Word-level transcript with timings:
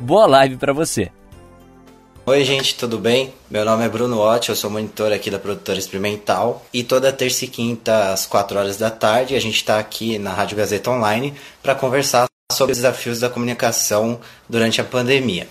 Boa 0.00 0.26
live 0.26 0.56
para 0.56 0.72
você. 0.72 1.10
Oi, 2.24 2.44
gente, 2.44 2.76
tudo 2.76 2.98
bem? 2.98 3.34
Meu 3.50 3.64
nome 3.64 3.84
é 3.84 3.88
Bruno 3.88 4.20
Ott, 4.20 4.48
eu 4.48 4.54
sou 4.54 4.70
monitor 4.70 5.12
aqui 5.12 5.30
da 5.30 5.38
produtora 5.38 5.78
experimental. 5.78 6.64
E 6.72 6.84
toda 6.84 7.12
terça 7.12 7.46
e 7.46 7.48
quinta, 7.48 8.12
às 8.12 8.26
4 8.26 8.58
horas 8.58 8.76
da 8.76 8.90
tarde, 8.90 9.34
a 9.34 9.40
gente 9.40 9.56
está 9.56 9.78
aqui 9.78 10.18
na 10.18 10.32
Rádio 10.32 10.56
Gazeta 10.56 10.90
Online 10.90 11.34
para 11.62 11.74
conversar 11.74 12.26
sobre 12.52 12.72
os 12.72 12.78
desafios 12.78 13.18
da 13.18 13.28
comunicação 13.28 14.20
durante 14.48 14.80
a 14.80 14.84
pandemia. 14.84 15.48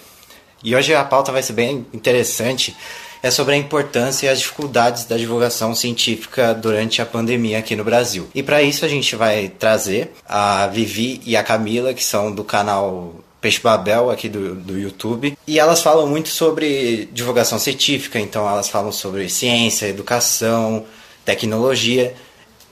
E 0.64 0.76
hoje 0.76 0.95
a 0.95 1.04
pauta 1.04 1.32
vai 1.32 1.44
ser 1.44 1.54
bem 1.54 1.86
interessante, 1.94 2.76
é 3.22 3.30
sobre 3.30 3.56
a 3.56 3.58
importância 3.58 4.28
e 4.28 4.30
as 4.30 4.40
dificuldades 4.40 5.06
da 5.06 5.18
divulgação 5.18 5.76
científica 5.76 6.54
durante 6.54 7.02
a 7.02 7.06
pandemia 7.06 7.59
aqui 7.59 7.76
no 7.76 7.84
Brasil. 7.84 8.28
E 8.34 8.42
para 8.42 8.62
isso 8.62 8.86
a 8.86 8.88
gente 8.88 9.16
vai 9.16 9.50
trazer 9.50 10.14
a 10.28 10.68
Vivi 10.68 11.22
e 11.26 11.36
a 11.36 11.44
Camila, 11.44 11.94
que 11.94 12.04
são 12.04 12.32
do 12.32 12.44
canal 12.44 13.16
Peixe 13.40 13.62
Babel 13.62 14.09
aqui 14.09 14.27
do, 14.27 14.55
do 14.55 14.77
YouTube. 14.77 15.38
E 15.45 15.59
elas 15.59 15.82
falam 15.82 16.08
muito 16.08 16.30
sobre 16.30 17.08
divulgação 17.12 17.59
científica, 17.59 18.20
então 18.20 18.48
elas 18.48 18.70
falam 18.70 18.92
sobre 18.92 19.30
ciência, 19.30 19.88
educação, 19.88 20.86
tecnologia. 21.23 22.16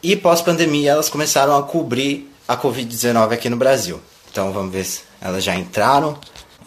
E 0.02 0.16
pós-pandemia 0.16 0.92
elas 0.92 1.09
começaram 1.09 1.56
a 1.58 1.64
cobrir 1.64 2.31
a 2.48 2.58
Covid-19 2.58 3.31
aqui 3.31 3.50
no 3.50 3.58
Brasil. 3.58 4.00
Então 4.31 4.52
vamos 4.52 4.72
ver 4.72 4.86
se 4.86 5.02
elas 5.22 5.44
já 5.44 5.56
entraram. 5.56 6.17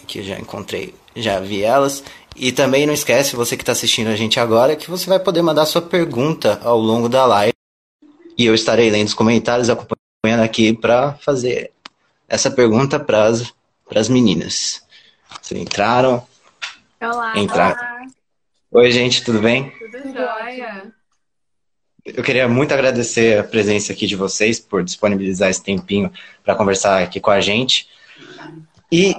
Aqui 0.02 0.18
eu 0.20 0.24
já 0.24 0.38
encontrei, 0.38 0.94
já 1.14 1.38
vi 1.40 1.62
elas. 1.62 2.02
E 2.34 2.52
também 2.52 2.86
não 2.86 2.94
esquece, 2.94 3.34
você 3.34 3.56
que 3.56 3.62
está 3.62 3.72
assistindo 3.72 4.08
a 4.08 4.16
gente 4.16 4.38
agora, 4.38 4.76
que 4.76 4.88
você 4.88 5.08
vai 5.08 5.18
poder 5.18 5.42
mandar 5.42 5.66
sua 5.66 5.82
pergunta 5.82 6.60
ao 6.62 6.78
longo 6.78 7.08
da 7.08 7.26
live. 7.26 7.52
E 8.36 8.46
eu 8.46 8.54
estarei 8.54 8.90
lendo 8.90 9.08
os 9.08 9.14
comentários, 9.14 9.68
acompanhando 9.68 10.44
aqui 10.44 10.72
para 10.72 11.14
fazer 11.14 11.72
essa 12.28 12.50
pergunta 12.50 13.00
para 13.00 13.24
as 13.24 13.52
para 13.88 14.00
as 14.00 14.08
meninas. 14.08 14.82
Vocês 15.40 15.60
entraram? 15.60 16.26
Olá. 17.00 17.32
Entraram. 17.36 17.78
Olá. 17.78 18.06
Oi, 18.70 18.90
gente, 18.92 19.24
tudo 19.24 19.40
bem? 19.40 19.70
Tudo 19.70 20.12
jóia. 20.12 20.92
Eu 22.04 22.22
queria 22.22 22.48
muito 22.48 22.72
agradecer 22.72 23.38
a 23.38 23.44
presença 23.44 23.92
aqui 23.92 24.06
de 24.06 24.16
vocês 24.16 24.60
por 24.60 24.84
disponibilizar 24.84 25.50
esse 25.50 25.62
tempinho 25.62 26.12
para 26.44 26.54
conversar 26.54 27.02
aqui 27.02 27.20
com 27.20 27.30
a 27.30 27.40
gente. 27.40 27.88
E 28.90 29.14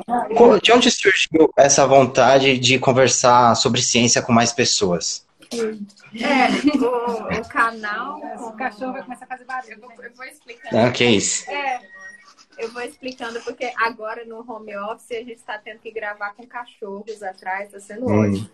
de 0.64 0.72
onde 0.72 0.90
surgiu 0.90 1.52
essa 1.56 1.86
vontade 1.86 2.58
de 2.58 2.80
conversar 2.80 3.56
sobre 3.56 3.82
ciência 3.82 4.22
com 4.22 4.32
mais 4.32 4.52
pessoas? 4.52 5.26
É, 5.52 6.78
o, 6.78 7.40
o 7.40 7.48
canal. 7.48 8.20
O 8.40 8.52
cachorro 8.54 8.94
vai 8.94 9.04
começar 9.04 9.26
a 9.26 9.28
fazer 9.28 9.46
barulho. 9.46 9.74
Eu 9.74 9.80
vou, 9.80 9.92
eu 10.04 10.12
vou 10.16 10.26
explicar. 10.26 10.88
Ah, 10.88 10.92
que 10.92 11.06
isso? 11.06 11.50
É, 11.50 11.82
eu 12.60 12.70
vou 12.72 12.82
explicando, 12.82 13.42
porque 13.42 13.72
agora 13.78 14.26
no 14.26 14.40
home 14.50 14.76
office 14.78 15.12
a 15.12 15.24
gente 15.24 15.36
está 15.36 15.58
tendo 15.58 15.80
que 15.80 15.92
gravar 15.92 16.34
com 16.34 16.46
cachorros 16.46 17.24
atrás, 17.24 17.68
está 17.68 17.80
sendo 17.80 18.08
Hum. 18.08 18.20
ótimo. 18.20 18.50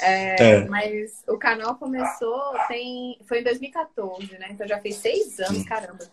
É, 0.00 0.36
É. 0.40 0.64
Mas 0.66 1.24
o 1.26 1.36
canal 1.36 1.74
começou, 1.74 2.54
tem, 2.68 3.18
foi 3.26 3.40
em 3.40 3.42
2014, 3.44 4.38
né? 4.38 4.48
Então 4.50 4.66
já 4.66 4.78
fez 4.78 4.96
seis 4.96 5.40
anos, 5.40 5.64
caramba. 5.64 6.04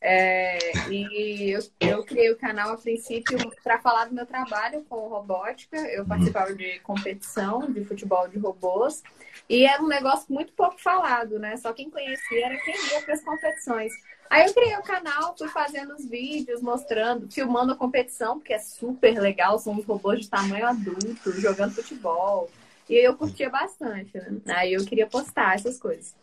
É, 0.00 0.58
e 0.90 1.50
eu, 1.50 1.60
eu 1.80 2.04
criei 2.04 2.30
o 2.30 2.36
canal 2.36 2.72
a 2.72 2.76
princípio 2.76 3.38
para 3.62 3.78
falar 3.78 4.06
do 4.06 4.14
meu 4.14 4.26
trabalho 4.26 4.84
com 4.88 5.08
robótica. 5.08 5.76
Eu 5.76 6.04
participava 6.06 6.54
de 6.54 6.78
competição 6.80 7.70
de 7.70 7.84
futebol 7.84 8.26
de 8.28 8.38
robôs. 8.38 9.02
E 9.48 9.64
era 9.64 9.82
um 9.82 9.86
negócio 9.86 10.32
muito 10.32 10.52
pouco 10.52 10.80
falado, 10.80 11.38
né? 11.38 11.56
Só 11.56 11.72
quem 11.72 11.90
conhecia 11.90 12.46
era 12.46 12.56
quem 12.58 12.74
ia 12.74 13.02
para 13.02 13.14
as 13.14 13.22
competições. 13.22 13.92
Aí 14.28 14.46
eu 14.46 14.54
criei 14.54 14.76
o 14.76 14.82
canal, 14.82 15.36
fui 15.36 15.48
fazendo 15.48 15.94
os 15.94 16.04
vídeos, 16.04 16.60
mostrando, 16.60 17.30
filmando 17.30 17.72
a 17.72 17.76
competição, 17.76 18.38
porque 18.38 18.52
é 18.52 18.58
super 18.58 19.18
legal, 19.20 19.58
são 19.58 19.74
uns 19.74 19.84
robôs 19.84 20.20
de 20.20 20.30
tamanho 20.30 20.66
adulto, 20.66 21.32
jogando 21.40 21.74
futebol. 21.74 22.50
E 22.88 22.94
eu 22.94 23.16
curtia 23.16 23.50
bastante, 23.50 24.16
né? 24.16 24.40
Aí 24.46 24.72
eu 24.74 24.84
queria 24.84 25.06
postar 25.06 25.56
essas 25.56 25.78
coisas. 25.78 26.14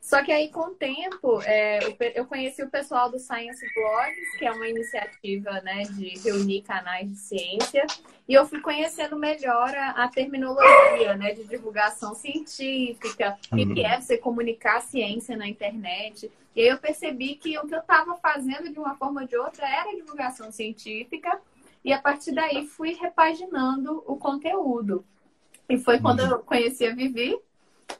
Só 0.00 0.22
que 0.22 0.32
aí, 0.32 0.48
com 0.48 0.60
o 0.60 0.74
tempo, 0.74 1.40
é, 1.42 1.80
eu 2.14 2.24
conheci 2.24 2.62
o 2.62 2.70
pessoal 2.70 3.10
do 3.10 3.18
Science 3.18 3.64
Blogs, 3.74 4.38
que 4.38 4.46
é 4.46 4.52
uma 4.52 4.66
iniciativa 4.66 5.60
né, 5.60 5.82
de 5.82 6.18
reunir 6.20 6.62
canais 6.62 7.08
de 7.10 7.16
ciência, 7.16 7.86
e 8.26 8.32
eu 8.32 8.46
fui 8.46 8.60
conhecendo 8.60 9.18
melhor 9.18 9.68
a, 9.74 10.04
a 10.04 10.08
terminologia 10.08 11.14
né, 11.16 11.34
de 11.34 11.44
divulgação 11.44 12.14
científica, 12.14 13.38
o 13.52 13.56
que 13.56 13.74
que 13.74 13.84
é 13.84 14.00
você 14.00 14.16
comunicar 14.16 14.80
ciência 14.80 15.36
na 15.36 15.46
internet. 15.46 16.30
E 16.56 16.62
aí 16.62 16.68
eu 16.68 16.78
percebi 16.78 17.34
que 17.34 17.58
o 17.58 17.66
que 17.66 17.74
eu 17.74 17.80
estava 17.80 18.16
fazendo 18.16 18.72
de 18.72 18.78
uma 18.78 18.96
forma 18.96 19.22
ou 19.22 19.26
de 19.26 19.36
outra 19.36 19.68
era 19.68 19.94
divulgação 19.94 20.50
científica, 20.50 21.38
e 21.84 21.92
a 21.92 22.00
partir 22.00 22.32
daí 22.32 22.66
fui 22.66 22.94
repaginando 22.94 24.02
o 24.06 24.16
conteúdo. 24.16 25.04
E 25.68 25.76
foi 25.76 26.00
quando 26.00 26.20
eu 26.20 26.38
conheci 26.38 26.86
a 26.86 26.94
Vivi, 26.94 27.38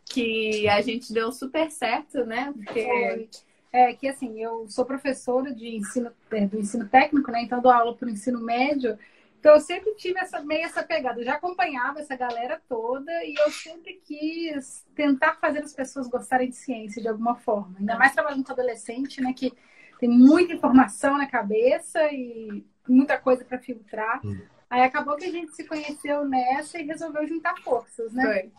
que 0.05 0.69
a 0.69 0.81
gente 0.81 1.13
deu 1.13 1.31
super 1.33 1.71
certo, 1.71 2.25
né? 2.25 2.53
Porque 2.55 2.85
Foi. 2.85 3.29
É 3.71 3.93
que 3.93 4.09
assim, 4.09 4.43
eu 4.43 4.67
sou 4.69 4.85
professora 4.85 5.53
de 5.53 5.77
ensino, 5.77 6.11
é, 6.31 6.47
do 6.47 6.59
ensino 6.59 6.89
técnico, 6.89 7.31
né? 7.31 7.43
Então 7.43 7.61
dou 7.61 7.71
aula 7.71 7.95
para 7.95 8.07
o 8.07 8.11
ensino 8.11 8.41
médio. 8.41 8.99
Então 9.39 9.55
eu 9.55 9.61
sempre 9.61 9.95
tive 9.95 10.19
essa 10.19 10.41
meio 10.41 10.65
essa 10.65 10.83
pegada. 10.83 11.21
Eu 11.21 11.25
já 11.25 11.35
acompanhava 11.35 12.01
essa 12.01 12.17
galera 12.17 12.61
toda 12.67 13.13
e 13.25 13.35
eu 13.35 13.51
sempre 13.51 14.01
quis 14.05 14.85
tentar 14.95 15.37
fazer 15.37 15.61
as 15.61 15.75
pessoas 15.75 16.09
gostarem 16.09 16.49
de 16.49 16.57
ciência 16.57 17.01
de 17.03 17.09
alguma 17.09 17.37
forma. 17.37 17.77
Ainda 17.79 17.97
mais 17.99 18.15
trabalhando 18.15 18.45
com 18.45 18.53
adolescente, 18.53 19.21
né? 19.21 19.35
Que 19.35 19.53
tem 20.01 20.09
muita 20.09 20.55
informação 20.55 21.19
na 21.19 21.27
cabeça 21.27 22.03
e 22.11 22.65
muita 22.89 23.19
coisa 23.19 23.45
para 23.45 23.59
filtrar. 23.59 24.23
Aí 24.71 24.83
acabou 24.83 25.17
que 25.17 25.27
a 25.27 25.31
gente 25.31 25.55
se 25.55 25.65
conheceu 25.65 26.25
nessa 26.25 26.79
e 26.79 26.85
resolveu 26.85 27.27
juntar 27.27 27.55
forças, 27.63 28.13
né? 28.13 28.25
foi. 28.25 28.53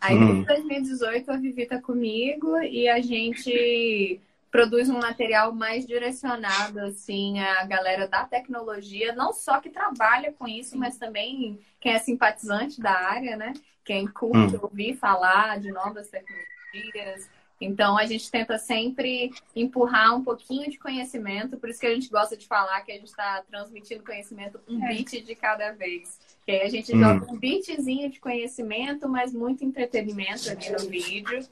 Aí, 0.00 0.16
Hum. 0.16 0.40
em 0.40 0.44
2018, 0.44 1.30
a 1.30 1.36
Vivi 1.36 1.66
tá 1.66 1.80
comigo 1.80 2.56
e 2.58 2.88
a 2.88 3.00
gente 3.00 4.20
produz 4.50 4.88
um 4.88 4.98
material 4.98 5.52
mais 5.52 5.86
direcionado, 5.86 6.80
assim, 6.80 7.38
à 7.40 7.64
galera 7.66 8.08
da 8.08 8.24
tecnologia, 8.24 9.12
não 9.14 9.32
só 9.32 9.60
que 9.60 9.68
trabalha 9.70 10.32
com 10.32 10.46
isso, 10.48 10.78
mas 10.78 10.96
também 10.96 11.58
quem 11.80 11.92
é 11.92 11.98
simpatizante 11.98 12.80
da 12.80 12.92
área, 12.92 13.36
né? 13.36 13.52
Quem 13.84 14.06
curte 14.06 14.56
Hum. 14.56 14.60
ouvir 14.62 14.96
falar 14.96 15.58
de 15.60 15.70
novas 15.70 16.08
tecnologias. 16.08 17.28
Então, 17.60 17.98
a 17.98 18.06
gente 18.06 18.30
tenta 18.30 18.56
sempre 18.58 19.32
empurrar 19.54 20.16
um 20.16 20.22
pouquinho 20.22 20.70
de 20.70 20.78
conhecimento, 20.78 21.56
por 21.56 21.68
isso 21.68 21.80
que 21.80 21.86
a 21.86 21.94
gente 21.94 22.08
gosta 22.08 22.36
de 22.36 22.46
falar 22.46 22.80
que 22.82 22.92
a 22.92 22.94
gente 22.94 23.08
está 23.08 23.42
transmitindo 23.50 24.04
conhecimento 24.04 24.60
um 24.68 24.84
É. 24.84 24.88
bit 24.88 25.20
de 25.20 25.34
cada 25.34 25.72
vez. 25.72 26.18
Que 26.46 26.52
aí 26.52 26.62
a 26.62 26.68
gente 26.68 26.94
Hum. 26.94 27.00
joga 27.00 27.32
um 27.32 27.36
bitzinho 27.36 28.08
de 28.10 28.20
conhecimento, 28.20 29.08
mas 29.08 29.32
muito 29.32 29.64
entretenimento 29.64 30.48
ali 30.50 30.70
no 30.70 30.88
vídeo 30.88 31.44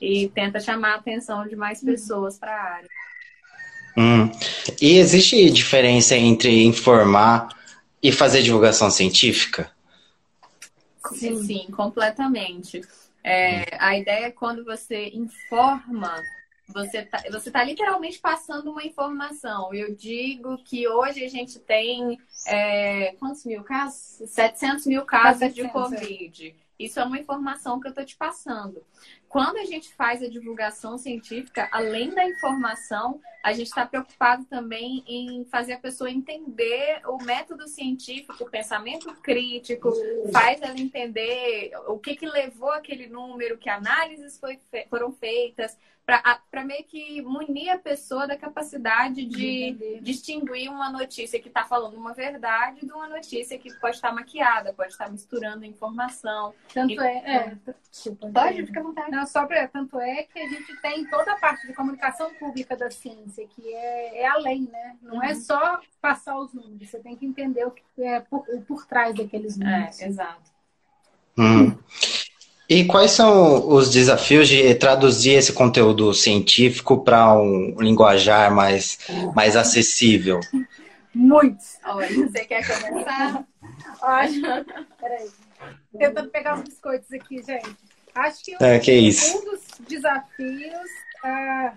e 0.00 0.28
tenta 0.28 0.60
chamar 0.60 0.92
a 0.92 0.96
atenção 0.96 1.46
de 1.48 1.56
mais 1.56 1.82
pessoas 1.82 2.38
para 2.38 2.54
a 2.54 2.62
área. 2.74 2.88
Hum. 3.96 4.30
E 4.82 4.98
existe 4.98 5.50
diferença 5.50 6.16
entre 6.16 6.64
informar 6.64 7.48
e 8.02 8.12
fazer 8.12 8.42
divulgação 8.42 8.90
científica? 8.90 9.70
Sim, 11.14 11.42
sim 11.42 11.66
completamente. 11.70 12.82
É, 13.24 13.76
a 13.80 13.96
ideia 13.96 14.26
é 14.26 14.30
quando 14.30 14.62
você 14.66 15.08
informa, 15.14 16.14
você 16.68 17.02
tá, 17.06 17.22
você 17.30 17.50
tá 17.50 17.64
literalmente 17.64 18.18
passando 18.18 18.70
uma 18.70 18.84
informação. 18.84 19.72
Eu 19.72 19.94
digo 19.94 20.58
que 20.58 20.86
hoje 20.86 21.24
a 21.24 21.28
gente 21.28 21.58
tem 21.58 22.18
é, 22.46 23.12
quantos 23.18 23.46
mil 23.46 23.64
casos? 23.64 24.28
700 24.28 24.86
mil 24.86 25.06
casos 25.06 25.54
de 25.54 25.62
700, 25.62 25.64
é. 25.64 25.72
Covid. 25.72 26.56
Isso 26.78 27.00
é 27.00 27.04
uma 27.04 27.18
informação 27.18 27.80
que 27.80 27.86
eu 27.86 27.90
estou 27.90 28.04
te 28.04 28.16
passando. 28.16 28.84
quando 29.28 29.56
a 29.56 29.64
gente 29.64 29.92
faz 29.94 30.22
a 30.22 30.28
divulgação 30.28 30.98
científica, 30.98 31.68
além 31.72 32.10
da 32.10 32.26
informação, 32.26 33.20
a 33.44 33.52
gente 33.52 33.66
está 33.66 33.84
preocupado 33.84 34.46
também 34.46 35.04
em 35.06 35.44
fazer 35.44 35.74
a 35.74 35.78
pessoa 35.78 36.10
entender 36.10 37.02
o 37.06 37.22
método 37.22 37.68
científico, 37.68 38.42
o 38.42 38.50
pensamento 38.50 39.14
crítico, 39.20 39.92
faz 40.32 40.62
ela 40.62 40.80
entender 40.80 41.70
o 41.86 41.98
que, 41.98 42.16
que 42.16 42.24
levou 42.24 42.70
aquele 42.70 43.06
número, 43.06 43.58
que 43.58 43.68
análises 43.68 44.38
foi, 44.38 44.58
foram 44.88 45.12
feitas, 45.12 45.76
para 46.04 46.64
meio 46.64 46.84
que 46.84 47.22
munir 47.22 47.70
a 47.70 47.78
pessoa 47.78 48.26
da 48.26 48.36
capacidade 48.36 49.24
de 49.24 49.98
distinguir 50.02 50.70
uma 50.70 50.90
notícia 50.90 51.40
que 51.40 51.48
está 51.48 51.64
falando 51.64 51.96
uma 51.96 52.12
verdade 52.12 52.84
de 52.84 52.92
uma 52.92 53.08
notícia 53.08 53.58
que 53.58 53.72
pode 53.76 53.96
estar 53.96 54.10
tá 54.10 54.14
maquiada, 54.14 54.74
pode 54.74 54.92
estar 54.92 55.06
tá 55.06 55.10
misturando 55.10 55.64
informação. 55.64 56.54
Tanto 56.74 56.92
e... 56.92 56.98
é, 56.98 57.36
é, 57.36 57.56
desculpa. 57.90 58.30
Pode, 58.30 58.66
fica 58.66 58.80
à 58.80 58.82
vontade. 58.82 59.10
Não, 59.10 59.26
só 59.26 59.46
pra, 59.46 59.66
tanto 59.66 59.98
é 59.98 60.24
que 60.24 60.38
a 60.38 60.48
gente 60.48 60.76
tem 60.82 61.06
toda 61.06 61.32
a 61.32 61.38
parte 61.38 61.66
de 61.66 61.72
comunicação 61.72 62.34
pública 62.34 62.76
da 62.76 62.90
ciência, 62.90 63.33
que 63.42 63.74
é, 63.74 64.22
é 64.22 64.26
além, 64.26 64.68
né? 64.70 64.96
Não 65.02 65.22
é 65.22 65.26
uhum. 65.26 65.32
é 65.32 65.34
só 65.34 65.80
passar 66.00 66.38
os 66.38 66.52
números, 66.52 66.88
você 66.88 66.98
tem 66.98 67.16
que 67.16 67.26
entender 67.26 67.64
o 67.66 67.70
que 67.70 67.82
é 68.02 68.20
por, 68.20 68.44
por 68.66 68.86
trás 68.86 69.14
daqueles 69.14 69.56
números. 69.56 70.00
É, 70.00 70.06
exato. 70.06 70.54
Hum. 71.36 71.76
E 72.68 72.84
quais 72.84 73.10
são 73.10 73.68
os 73.68 73.90
desafios 73.90 74.48
de 74.48 74.74
traduzir 74.74 75.32
esse 75.32 75.52
conteúdo 75.52 76.14
científico 76.14 77.04
para 77.04 77.36
um 77.36 77.76
linguajar 77.78 78.54
mais, 78.54 78.98
mais 79.34 79.56
acessível? 79.56 80.40
Muitos. 81.14 81.76
Olha, 81.84 82.08
você 82.08 82.44
quer 82.44 82.66
começar? 82.66 83.44
Olha, 84.02 84.66
peraí. 85.00 85.28
Tentando 85.96 86.30
pegar 86.30 86.56
os 86.56 86.62
biscoitos 86.62 87.12
aqui, 87.12 87.42
gente. 87.42 87.76
Acho 88.14 88.44
que, 88.44 88.56
é, 88.60 88.78
que 88.78 88.90
é 88.90 88.94
um 88.98 89.44
dos 89.44 89.62
desafios, 89.88 90.90
uh, 91.24 91.72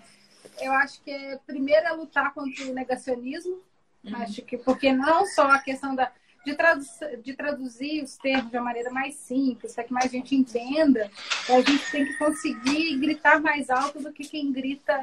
eu 0.60 0.72
acho 0.74 1.02
que 1.02 1.12
é, 1.12 1.38
primeiro 1.46 1.86
é 1.86 1.92
lutar 1.92 2.34
contra 2.34 2.66
o 2.66 2.74
negacionismo. 2.74 3.60
Uhum. 4.04 4.16
Acho 4.18 4.42
que 4.42 4.58
porque 4.58 4.92
não 4.92 5.26
só 5.26 5.50
a 5.50 5.60
questão 5.60 5.96
da 5.96 6.12
de, 6.48 6.56
tradu 6.56 6.86
de 7.22 7.34
traduzir 7.34 8.04
os 8.04 8.16
termos 8.16 8.50
de 8.50 8.58
uma 8.58 8.66
maneira 8.66 8.90
mais 8.90 9.16
simples, 9.16 9.74
para 9.74 9.84
que 9.84 9.94
mais 9.94 10.10
gente 10.10 10.34
entenda, 10.34 11.12
a 11.50 11.62
gente 11.62 11.92
tem 11.92 12.06
que 12.06 12.14
conseguir 12.14 12.98
gritar 13.00 13.42
mais 13.42 13.70
alto 13.70 14.02
do 14.02 14.14
que 14.14 14.24
quem 14.24 14.52
grita 14.52 14.94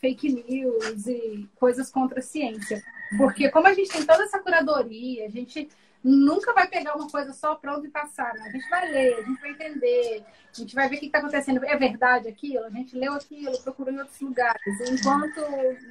fake 0.00 0.32
news 0.32 1.06
e 1.06 1.46
coisas 1.56 1.90
contra 1.90 2.20
a 2.20 2.22
ciência. 2.22 2.82
Porque 3.18 3.50
como 3.50 3.66
a 3.66 3.74
gente 3.74 3.90
tem 3.90 4.06
toda 4.06 4.22
essa 4.22 4.38
curadoria, 4.38 5.26
a 5.26 5.28
gente 5.28 5.68
nunca 6.02 6.52
vai 6.52 6.66
pegar 6.66 6.96
uma 6.96 7.08
coisa 7.08 7.32
só 7.32 7.54
pronta 7.54 7.86
e 7.86 7.90
passar. 7.90 8.34
Né? 8.34 8.44
A 8.46 8.50
gente 8.50 8.68
vai 8.68 8.90
ler, 8.90 9.14
a 9.14 9.22
gente 9.22 9.40
vai 9.40 9.50
entender, 9.50 10.24
a 10.50 10.56
gente 10.56 10.74
vai 10.74 10.88
ver 10.88 10.96
o 10.96 11.00
que 11.00 11.06
está 11.06 11.18
acontecendo. 11.18 11.64
É 11.64 11.76
verdade 11.76 12.28
aquilo? 12.28 12.64
A 12.64 12.70
gente 12.70 12.96
leu 12.96 13.12
aquilo, 13.12 13.60
procurou 13.62 13.92
em 13.92 13.98
outros 13.98 14.20
lugares. 14.20 14.80
Enquanto 14.90 15.40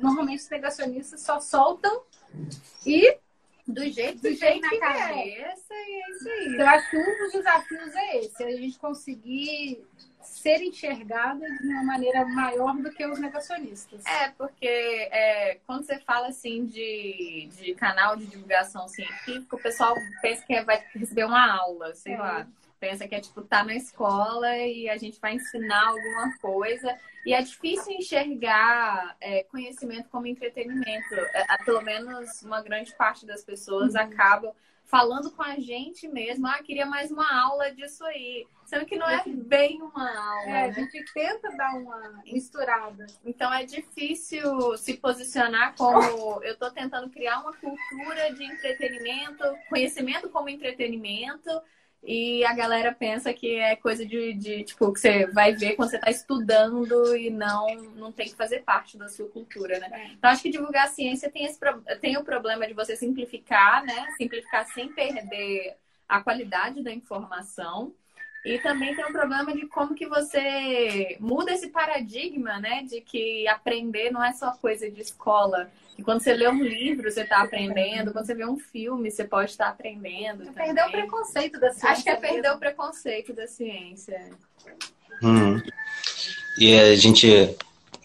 normalmente 0.01 0.41
os 0.41 0.49
negacionistas 0.49 1.21
só 1.21 1.39
soltam 1.39 2.01
e 2.85 3.17
do 3.67 3.87
jeito, 3.87 4.21
do 4.21 4.33
jeito 4.33 4.61
na 4.61 4.79
cabeça 4.79 5.73
é. 5.73 5.89
e 5.89 6.01
é 6.01 6.11
isso 6.11 6.29
aí. 6.29 6.55
Eu 6.57 6.67
acho 6.67 6.89
que 6.89 6.97
um 6.97 7.17
dos 7.19 7.31
desafios 7.31 7.95
é 7.95 8.17
esse, 8.19 8.43
a 8.43 8.51
gente 8.51 8.79
conseguir 8.79 9.85
ser 10.21 10.61
enxergada 10.61 11.45
de 11.57 11.67
uma 11.67 11.83
maneira 11.83 12.25
maior 12.25 12.75
do 12.77 12.91
que 12.91 13.05
os 13.05 13.19
negacionistas. 13.19 14.05
É, 14.05 14.29
porque 14.31 14.67
é, 14.67 15.59
quando 15.65 15.85
você 15.85 15.99
fala 15.99 16.27
assim 16.27 16.65
de, 16.65 17.49
de 17.57 17.73
canal 17.75 18.15
de 18.15 18.25
divulgação 18.25 18.87
científica, 18.87 19.55
o 19.55 19.61
pessoal 19.61 19.95
pensa 20.21 20.45
que 20.45 20.61
vai 20.61 20.83
receber 20.93 21.25
uma 21.25 21.51
aula, 21.51 21.93
sei 21.95 22.13
é. 22.13 22.17
lá 22.17 22.47
pensa 22.81 23.07
que 23.07 23.13
é 23.13 23.21
tipo 23.21 23.43
tá 23.43 23.63
na 23.63 23.75
escola 23.75 24.57
e 24.57 24.89
a 24.89 24.97
gente 24.97 25.21
vai 25.21 25.35
ensinar 25.35 25.89
alguma 25.89 26.35
coisa. 26.39 26.97
E 27.23 27.31
é 27.31 27.41
difícil 27.41 27.93
enxergar 27.93 29.15
é, 29.21 29.43
conhecimento 29.43 30.09
como 30.09 30.25
entretenimento. 30.25 31.13
É, 31.13 31.63
pelo 31.63 31.81
menos 31.81 32.41
uma 32.41 32.59
grande 32.63 32.93
parte 32.95 33.23
das 33.23 33.43
pessoas 33.43 33.93
uhum. 33.93 34.01
acabam 34.01 34.51
falando 34.91 35.31
com 35.31 35.41
a 35.41 35.57
gente 35.57 36.05
mesmo. 36.09 36.45
Ah, 36.45 36.61
queria 36.61 36.85
mais 36.85 37.09
uma 37.09 37.25
aula 37.43 37.71
disso 37.71 38.03
aí. 38.03 38.45
Sendo 38.65 38.85
que 38.85 38.97
não 38.97 39.09
é 39.09 39.23
bem 39.25 39.81
uma 39.81 40.09
aula. 40.09 40.43
É, 40.43 40.51
né? 40.51 40.63
a 40.65 40.71
gente 40.71 41.03
tenta 41.13 41.49
dar 41.55 41.73
uma 41.75 42.21
misturada. 42.25 43.07
Então 43.23 43.51
é 43.53 43.63
difícil 43.63 44.77
se 44.77 44.95
posicionar 44.95 45.75
como 45.77 46.43
eu 46.43 46.53
estou 46.53 46.69
tentando 46.69 47.09
criar 47.09 47.39
uma 47.39 47.53
cultura 47.53 48.33
de 48.33 48.43
entretenimento, 48.43 49.43
conhecimento 49.69 50.29
como 50.29 50.49
entretenimento 50.49 51.49
e 52.03 52.43
a 52.45 52.53
galera 52.53 52.91
pensa 52.91 53.31
que 53.31 53.55
é 53.55 53.75
coisa 53.75 54.03
de, 54.03 54.33
de, 54.33 54.63
tipo, 54.63 54.91
que 54.91 54.99
você 54.99 55.27
vai 55.27 55.53
ver 55.53 55.75
quando 55.75 55.91
você 55.91 55.97
está 55.97 56.09
estudando 56.09 57.15
e 57.15 57.29
não, 57.29 57.67
não 57.95 58.11
tem 58.11 58.27
que 58.27 58.35
fazer 58.35 58.63
parte 58.63 58.97
da 58.97 59.07
sua 59.07 59.29
cultura, 59.29 59.77
né? 59.77 59.89
É. 59.91 60.07
Então, 60.13 60.31
acho 60.31 60.41
que 60.41 60.49
divulgar 60.49 60.85
a 60.85 60.89
ciência 60.89 61.29
tem, 61.29 61.45
esse, 61.45 61.59
tem 62.01 62.17
o 62.17 62.23
problema 62.23 62.65
de 62.65 62.73
você 62.73 62.95
simplificar, 62.95 63.85
né? 63.85 64.07
Simplificar 64.17 64.65
sem 64.73 64.91
perder 64.91 65.75
a 66.09 66.21
qualidade 66.21 66.81
da 66.81 66.91
informação. 66.91 67.93
E 68.43 68.57
também 68.57 68.95
tem 68.95 69.05
o 69.05 69.11
problema 69.11 69.53
de 69.53 69.67
como 69.67 69.93
que 69.93 70.07
você 70.07 71.15
muda 71.19 71.51
esse 71.51 71.69
paradigma, 71.69 72.59
né? 72.59 72.81
De 72.81 72.99
que 73.01 73.47
aprender 73.47 74.09
não 74.09 74.23
é 74.23 74.33
só 74.33 74.53
coisa 74.53 74.89
de 74.89 75.01
escola. 75.01 75.71
E 76.01 76.03
quando 76.03 76.19
você 76.19 76.33
lê 76.33 76.49
um 76.49 76.63
livro, 76.63 77.11
você 77.11 77.21
está 77.21 77.43
aprendendo. 77.43 78.11
Quando 78.11 78.25
você 78.25 78.33
vê 78.33 78.43
um 78.43 78.57
filme, 78.57 79.11
você 79.11 79.23
pode 79.23 79.51
estar 79.51 79.67
aprendendo. 79.67 80.49
É 80.49 80.51
perder 80.51 80.87
o 80.87 80.89
preconceito 80.91 81.59
da 81.59 81.69
ciência. 81.69 81.89
Acho 81.91 82.03
que 82.03 82.09
é 82.09 82.15
perder 82.15 82.51
o 82.51 82.57
preconceito 82.57 83.33
da 83.33 83.45
ciência. 83.45 84.19
Hum. 85.21 85.61
E 86.57 86.73
a 86.73 86.95
gente, 86.95 87.55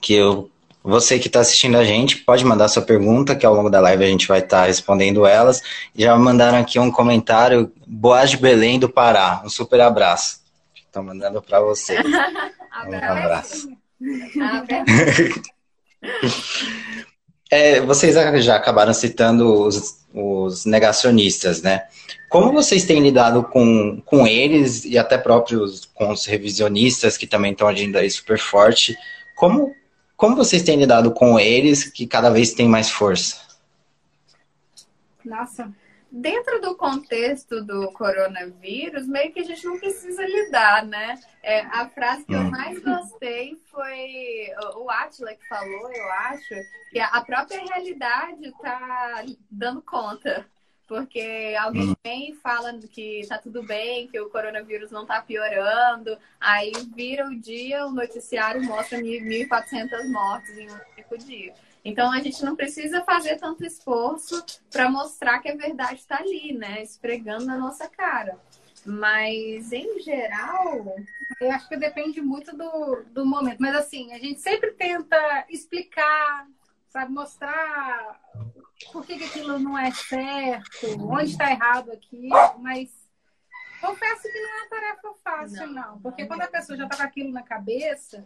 que 0.03 0.13
eu, 0.13 0.51
você 0.85 1.19
que 1.19 1.29
está 1.29 1.41
assistindo 1.41 1.79
a 1.79 1.85
gente, 1.85 2.19
pode 2.19 2.45
mandar 2.45 2.69
sua 2.69 2.83
pergunta, 2.83 3.35
que 3.35 3.47
ao 3.47 3.55
longo 3.55 3.71
da 3.71 3.81
live 3.81 4.05
a 4.05 4.09
gente 4.09 4.29
vai 4.29 4.41
estar 4.41 4.61
tá 4.61 4.67
respondendo 4.67 5.25
elas. 5.25 5.63
Já 5.95 6.15
mandaram 6.19 6.59
aqui 6.59 6.79
um 6.79 6.91
comentário, 6.91 7.73
Boas 7.87 8.29
de 8.29 8.37
Belém 8.37 8.79
do 8.79 8.91
Pará. 8.91 9.41
Um 9.43 9.49
super 9.49 9.81
abraço. 9.81 10.43
Estou 10.77 11.03
mandando 11.03 11.41
para 11.41 11.61
você. 11.61 11.97
um 12.05 12.95
abraço. 12.95 13.71
abraço. 14.39 15.47
É, 17.51 17.81
vocês 17.81 18.15
já 18.45 18.57
acabaram 18.57 18.93
citando 18.93 19.63
os, 19.63 20.05
os, 20.13 20.65
negacionistas, 20.65 21.63
né? 21.63 21.85
Como 22.29 22.53
vocês 22.53 22.85
têm 22.85 23.01
lidado 23.01 23.45
com, 23.45 24.01
com 24.05 24.27
eles 24.27 24.85
e 24.85 24.99
até 24.99 25.17
próprios 25.17 25.85
com 25.95 26.11
os 26.11 26.27
revisionistas 26.27 27.17
que 27.17 27.27
também 27.27 27.53
estão 27.53 27.69
agindo 27.69 27.97
aí 27.97 28.11
super 28.11 28.39
forte? 28.39 28.97
Como, 29.37 29.73
como 30.17 30.35
vocês 30.35 30.63
têm 30.63 30.77
lidado 30.77 31.13
com 31.13 31.39
eles 31.39 31.85
que 31.85 32.07
cada 32.07 32.31
vez 32.31 32.53
têm 32.53 32.69
mais 32.69 32.91
força? 32.91 33.37
Nossa, 35.25 35.71
dentro 36.11 36.61
do 36.61 36.77
contexto 36.77 37.63
do 37.65 37.91
coronavírus, 37.93 39.07
meio 39.07 39.33
que 39.33 39.41
a 39.41 39.45
gente 39.45 39.65
não 39.65 39.79
precisa 39.79 40.25
lidar, 40.25 40.85
né? 40.85 41.21
É, 41.43 41.61
a 41.61 41.89
frase 41.89 42.25
que 42.25 42.35
eu 42.35 42.41
hum. 42.41 42.51
mais 42.51 42.79
gostei 42.79 43.61
foi 43.71 44.51
o 44.77 44.91
Atila 44.91 45.35
que 45.35 45.49
falou, 45.49 45.93
eu 45.93 46.11
acho, 46.13 46.55
que 46.91 46.99
a 46.99 47.21
própria 47.21 47.61
realidade 47.65 48.47
está 48.47 49.25
dando 49.51 49.83
conta. 49.83 50.47
Porque 50.89 51.57
alguém 51.59 51.91
hum. 51.91 51.97
vem 52.05 52.31
e 52.31 52.35
fala 52.37 52.73
que 52.79 53.27
tá 53.29 53.39
tudo 53.39 53.61
bem, 53.65 54.07
que 54.07 54.21
o 54.21 54.31
coronavírus 54.31 54.93
não 54.93 55.05
tá 55.05 55.21
piorando, 55.21 56.17
aí 56.41 56.71
vira 56.95 57.27
o 57.27 57.35
dia, 57.35 57.85
o 57.87 57.91
noticiário 57.91 58.63
mostra 58.63 59.01
1.400 59.01 60.09
mortes 60.09 60.57
em 60.57 60.71
um 60.71 60.79
único 60.95 61.19
dia. 61.19 61.53
Então 61.87 62.11
a 62.11 62.19
gente 62.19 62.45
não 62.45 62.57
precisa 62.57 63.05
fazer 63.05 63.37
tanto 63.37 63.65
esforço 63.65 64.45
para 64.73 64.91
mostrar 64.91 65.39
que 65.39 65.49
a 65.49 65.55
verdade 65.55 66.01
está 66.01 66.19
ali, 66.19 66.53
né? 66.53 66.83
Esfregando 66.83 67.47
na 67.47 67.57
nossa 67.57 67.89
cara. 67.89 68.37
Mas 68.85 69.71
em 69.71 70.01
geral. 70.01 70.97
Eu 71.41 71.53
acho 71.53 71.69
que 71.69 71.77
depende 71.77 72.21
muito 72.21 72.57
do, 72.57 73.05
do 73.13 73.25
momento. 73.25 73.59
Mas 73.61 73.77
assim, 73.77 74.13
a 74.13 74.19
gente 74.19 74.41
sempre 74.41 74.73
tenta 74.73 75.47
explicar, 75.49 76.49
sabe, 76.89 77.13
mostrar 77.13 78.21
por 78.93 79.07
que, 79.07 79.17
que 79.17 79.25
aquilo 79.25 79.57
não 79.57 79.79
é 79.79 79.93
certo, 79.93 80.87
onde 81.09 81.31
está 81.31 81.53
errado 81.53 81.93
aqui, 81.93 82.29
mas 82.59 82.91
confesso 83.81 84.23
que 84.23 84.41
não 84.41 84.51
é 84.51 84.61
uma 84.63 84.69
tarefa 84.69 85.15
fácil, 85.23 85.67
não. 85.69 85.75
não 85.75 86.01
porque 86.01 86.27
quando 86.27 86.43
a 86.43 86.49
pessoa 86.49 86.77
já 86.77 86.85
está 86.85 86.97
com 86.97 87.03
aquilo 87.05 87.31
na 87.31 87.45
cabeça, 87.45 88.25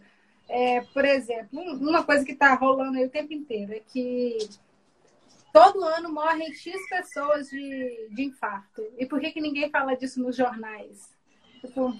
é, 0.51 0.81
por 0.93 1.05
exemplo, 1.05 1.61
uma 1.61 2.03
coisa 2.03 2.25
que 2.25 2.33
está 2.33 2.53
rolando 2.55 2.97
aí 2.97 3.05
o 3.05 3.09
tempo 3.09 3.31
inteiro 3.31 3.73
é 3.73 3.79
que 3.79 4.37
todo 5.53 5.83
ano 5.83 6.11
morrem 6.11 6.53
X 6.53 6.75
pessoas 6.89 7.49
de, 7.49 8.09
de 8.11 8.23
infarto. 8.23 8.85
E 8.97 9.05
por 9.05 9.21
que, 9.21 9.31
que 9.31 9.39
ninguém 9.39 9.69
fala 9.69 9.95
disso 9.95 10.21
nos 10.21 10.35
jornais? 10.35 11.09
Tipo, 11.61 11.93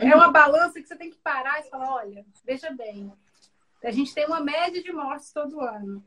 é 0.00 0.14
uma 0.14 0.30
balança 0.30 0.80
que 0.80 0.86
você 0.86 0.94
tem 0.94 1.10
que 1.10 1.18
parar 1.18 1.58
e 1.60 1.68
falar, 1.68 1.94
olha, 1.94 2.24
veja 2.44 2.70
bem, 2.70 3.12
a 3.82 3.90
gente 3.90 4.14
tem 4.14 4.24
uma 4.24 4.40
média 4.40 4.80
de 4.80 4.92
mortes 4.92 5.32
todo 5.32 5.60
ano. 5.60 6.04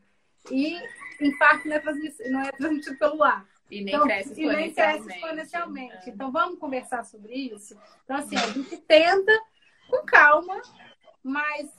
E 0.49 0.77
infarto 1.19 1.67
não 1.67 1.75
é 1.75 1.79
transmitido, 1.79 2.31
não 2.31 2.41
é 2.41 2.51
transmitido 2.53 2.97
pelo 2.97 3.23
ar. 3.23 3.45
E 3.69 3.83
nem 3.83 3.93
então, 3.95 4.05
cresce 4.05 4.29
exponencialmente. 4.29 4.53
E 4.53 4.65
nem 4.65 4.73
cresce 4.73 5.09
exponencialmente. 5.09 6.09
É. 6.09 6.13
Então, 6.13 6.31
vamos 6.31 6.59
conversar 6.59 7.03
sobre 7.03 7.33
isso? 7.33 7.77
Então, 8.05 8.17
assim, 8.17 8.37
a 8.37 8.47
gente 8.47 8.77
tenta 8.77 9.31
com 9.89 10.05
calma, 10.05 10.61
mas 11.23 11.71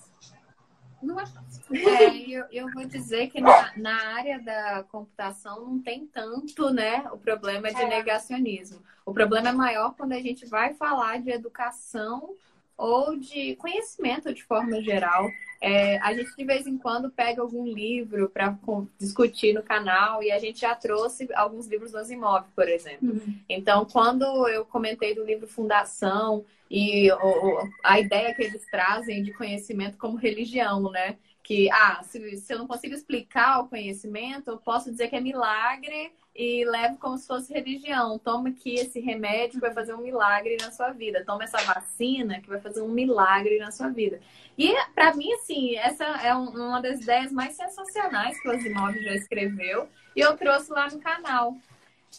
não 1.02 1.20
é 1.20 1.24
é, 1.72 2.16
eu, 2.28 2.44
eu 2.50 2.70
vou 2.72 2.84
dizer 2.84 3.28
que 3.28 3.40
na, 3.40 3.72
na 3.76 4.14
área 4.14 4.40
da 4.40 4.84
computação 4.84 5.64
não 5.64 5.78
tem 5.80 6.06
tanto, 6.06 6.70
né, 6.70 7.06
o 7.10 7.18
problema 7.18 7.72
de 7.72 7.80
é. 7.80 7.88
negacionismo. 7.88 8.82
O 9.04 9.12
problema 9.12 9.48
é 9.48 9.52
maior 9.52 9.94
quando 9.94 10.12
a 10.12 10.20
gente 10.20 10.46
vai 10.46 10.74
falar 10.74 11.20
de 11.20 11.30
educação 11.30 12.34
ou 12.76 13.16
de 13.16 13.54
conhecimento 13.56 14.32
de 14.34 14.42
forma 14.42 14.82
geral. 14.82 15.30
É, 15.60 15.98
a 15.98 16.12
gente 16.12 16.36
de 16.36 16.44
vez 16.44 16.66
em 16.66 16.76
quando 16.76 17.10
pega 17.10 17.40
algum 17.40 17.66
livro 17.66 18.28
para 18.28 18.54
discutir 18.98 19.54
no 19.54 19.62
canal 19.62 20.22
e 20.22 20.30
a 20.30 20.38
gente 20.38 20.60
já 20.60 20.74
trouxe 20.74 21.28
alguns 21.34 21.66
livros 21.66 21.92
do 21.92 21.98
Asimov, 21.98 22.44
por 22.54 22.68
exemplo. 22.68 23.12
Uhum. 23.12 23.38
Então, 23.48 23.86
quando 23.90 24.24
eu 24.48 24.64
comentei 24.64 25.14
do 25.14 25.24
livro 25.24 25.46
Fundação 25.46 26.44
e 26.76 27.12
o, 27.12 27.68
a 27.84 28.00
ideia 28.00 28.34
que 28.34 28.42
eles 28.42 28.66
trazem 28.68 29.22
de 29.22 29.32
conhecimento 29.32 29.96
como 29.96 30.16
religião, 30.16 30.90
né? 30.90 31.16
que, 31.44 31.70
ah, 31.70 32.00
se, 32.02 32.38
se 32.38 32.54
eu 32.54 32.58
não 32.58 32.66
consigo 32.66 32.94
explicar 32.94 33.60
o 33.60 33.68
conhecimento, 33.68 34.50
eu 34.50 34.56
posso 34.56 34.90
dizer 34.90 35.08
que 35.08 35.16
é 35.16 35.20
milagre 35.20 36.10
e 36.34 36.64
levo 36.64 36.96
como 36.96 37.18
se 37.18 37.26
fosse 37.26 37.52
religião. 37.52 38.18
Toma 38.18 38.48
aqui 38.48 38.74
esse 38.76 38.98
remédio 38.98 39.60
que 39.60 39.60
vai 39.60 39.74
fazer 39.74 39.94
um 39.94 40.00
milagre 40.00 40.56
na 40.58 40.72
sua 40.72 40.90
vida. 40.90 41.22
Toma 41.24 41.44
essa 41.44 41.58
vacina 41.58 42.40
que 42.40 42.48
vai 42.48 42.60
fazer 42.60 42.80
um 42.80 42.88
milagre 42.88 43.58
na 43.58 43.70
sua 43.70 43.90
vida. 43.90 44.20
E, 44.56 44.74
para 44.94 45.14
mim, 45.14 45.30
assim, 45.34 45.76
essa 45.76 46.04
é 46.04 46.34
uma 46.34 46.80
das 46.80 47.02
ideias 47.02 47.30
mais 47.30 47.54
sensacionais 47.54 48.40
que 48.40 48.48
o 48.48 48.52
Asimov 48.52 48.98
já 48.98 49.14
escreveu. 49.14 49.86
E 50.16 50.20
eu 50.20 50.36
trouxe 50.38 50.72
lá 50.72 50.88
no 50.88 50.98
canal. 50.98 51.56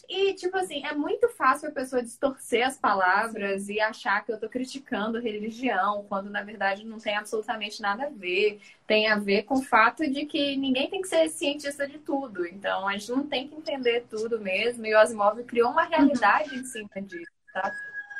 E, 0.08 0.34
tipo 0.34 0.56
assim, 0.56 0.84
é 0.84 0.94
muito 0.94 1.28
fácil 1.28 1.68
a 1.68 1.72
pessoa 1.72 2.02
distorcer 2.02 2.66
as 2.66 2.76
palavras 2.76 3.68
e 3.68 3.80
achar 3.80 4.24
que 4.24 4.32
eu 4.32 4.38
tô 4.38 4.48
criticando 4.48 5.20
religião, 5.20 6.04
quando 6.08 6.30
na 6.30 6.42
verdade 6.42 6.84
não 6.84 6.98
tem 6.98 7.16
absolutamente 7.16 7.80
nada 7.80 8.06
a 8.06 8.10
ver. 8.10 8.60
Tem 8.86 9.08
a 9.08 9.16
ver 9.16 9.44
com 9.44 9.54
o 9.54 9.62
fato 9.62 10.08
de 10.08 10.26
que 10.26 10.56
ninguém 10.56 10.88
tem 10.88 11.02
que 11.02 11.08
ser 11.08 11.28
cientista 11.28 11.86
de 11.86 11.98
tudo. 11.98 12.46
Então, 12.46 12.86
a 12.86 12.92
gente 12.92 13.10
não 13.10 13.26
tem 13.26 13.48
que 13.48 13.54
entender 13.54 14.06
tudo 14.08 14.40
mesmo. 14.40 14.86
E 14.86 14.94
o 14.94 14.98
Asimov 14.98 15.42
criou 15.44 15.70
uma 15.70 15.84
realidade 15.84 16.54
em 16.54 16.64
cima 16.64 16.90
disso, 17.02 17.30
tá? 17.52 17.72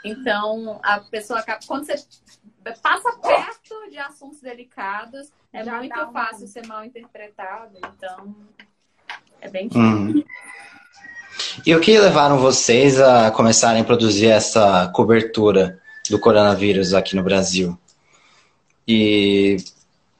Então, 0.04 0.80
a 0.82 1.00
pessoa 1.00 1.40
acaba. 1.40 1.60
Quando 1.66 1.86
você 1.86 2.06
passa 2.82 3.12
perto 3.18 3.90
de 3.90 3.98
assuntos 3.98 4.40
delicados, 4.40 5.32
é 5.52 5.64
Já 5.64 5.78
muito 5.78 6.12
fácil 6.12 6.46
ser 6.46 6.66
mal 6.66 6.84
interpretado. 6.84 7.78
Então, 7.78 8.34
é 9.40 9.48
bem 9.48 9.68
hum. 9.74 10.22
E 11.66 11.74
o 11.74 11.80
que 11.80 11.98
levaram 11.98 12.38
vocês 12.38 13.00
a 13.00 13.28
começarem 13.32 13.82
a 13.82 13.84
produzir 13.84 14.28
essa 14.28 14.86
cobertura 14.94 15.82
do 16.08 16.16
coronavírus 16.16 16.94
aqui 16.94 17.16
no 17.16 17.24
Brasil? 17.24 17.76
E 18.86 19.56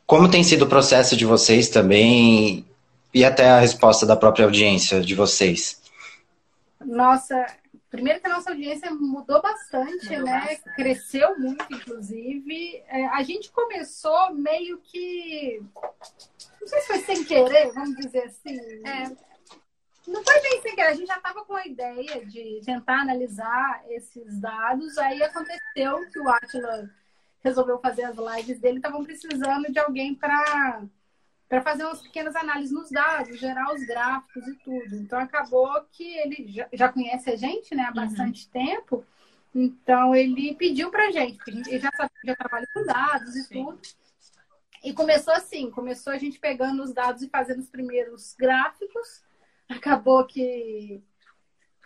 como 0.05 0.29
tem 0.29 0.43
sido 0.43 0.63
o 0.65 0.69
processo 0.69 1.17
de 1.17 1.25
vocês 1.25 1.69
também 1.69 2.67
e 3.15 3.25
até 3.25 3.49
a 3.49 3.61
resposta 3.61 4.05
da 4.05 4.17
própria 4.17 4.45
audiência 4.45 5.01
de 5.01 5.15
vocês? 5.15 5.81
Nossa, 6.85 7.47
primeiro 7.93 8.19
que 8.19 8.27
a 8.27 8.35
nossa 8.35 8.51
audiência 8.51 8.91
mudou 8.91 9.41
bastante, 9.41 10.11
mudou 10.11 10.25
né? 10.25 10.41
Bastante. 10.41 10.75
Cresceu 10.75 11.39
muito, 11.39 11.65
inclusive. 11.71 12.83
É, 12.89 13.07
a 13.07 13.23
gente 13.23 13.53
começou 13.53 14.35
meio 14.35 14.81
que. 14.83 15.63
Não 16.61 16.67
sei 16.67 16.81
se 16.81 16.87
foi 16.89 16.99
sem 17.03 17.23
querer, 17.23 17.71
vamos 17.73 17.95
dizer 17.99 18.25
assim. 18.25 18.59
É, 18.85 19.13
não 20.07 20.23
foi 20.23 20.41
bem 20.41 20.63
sem 20.63 20.75
querer, 20.75 20.89
a 20.89 20.95
gente 20.95 21.09
já 21.09 21.17
estava 21.17 21.45
com 21.45 21.55
a 21.55 21.67
ideia 21.67 22.25
de 22.25 22.61
tentar 22.65 23.01
analisar 23.01 23.85
esses 23.89 24.41
dados, 24.41 24.97
aí 24.99 25.23
aconteceu 25.23 26.09
que 26.11 26.21
o 26.21 26.29
Atila 26.29 26.89
resolveu 27.43 27.79
fazer 27.79 28.05
as 28.05 28.17
lives 28.17 28.61
dele, 28.61 28.79
estavam 28.79 29.05
precisando 29.05 29.71
de 29.71 29.79
alguém 29.79 30.15
para 30.15 30.83
para 31.49 31.63
fazer 31.63 31.85
umas 31.85 32.03
pequenas 32.03 32.35
análises 32.35 32.73
nos 32.73 32.91
dados, 32.91 33.39
gerar 33.39 33.73
os 33.73 33.85
gráficos 33.85 34.49
e 34.49 34.55
tudo. 34.57 34.97
Então 34.97 35.17
acabou 35.17 35.81
que 35.93 36.03
ele 36.19 36.49
já, 36.49 36.69
já 36.73 36.93
conhece 36.93 37.31
a 37.31 37.37
gente 37.37 37.73
né, 37.73 37.85
há 37.85 37.89
uhum. 37.89 37.95
bastante 37.95 38.47
uhum. 38.47 38.51
tempo, 38.51 39.05
então 39.55 40.15
ele 40.15 40.57
pediu 40.57 40.91
para 40.91 41.07
a 41.07 41.11
gente, 41.13 41.39
ele 41.49 41.79
já 41.79 41.91
sabe 41.97 42.11
já 42.25 42.35
trabalha 42.35 42.67
com 42.75 42.85
dados 42.85 43.37
e 43.37 43.45
Sim. 43.45 43.65
tudo. 43.65 43.81
E 44.83 44.93
começou 44.93 45.35
assim, 45.35 45.71
começou 45.71 46.13
a 46.13 46.19
gente 46.19 46.39
pegando 46.39 46.83
os 46.83 46.93
dados 46.93 47.23
e 47.23 47.29
fazendo 47.29 47.61
os 47.61 47.69
primeiros 47.69 48.35
gráficos 48.35 49.26
acabou 49.69 50.25
que 50.25 51.03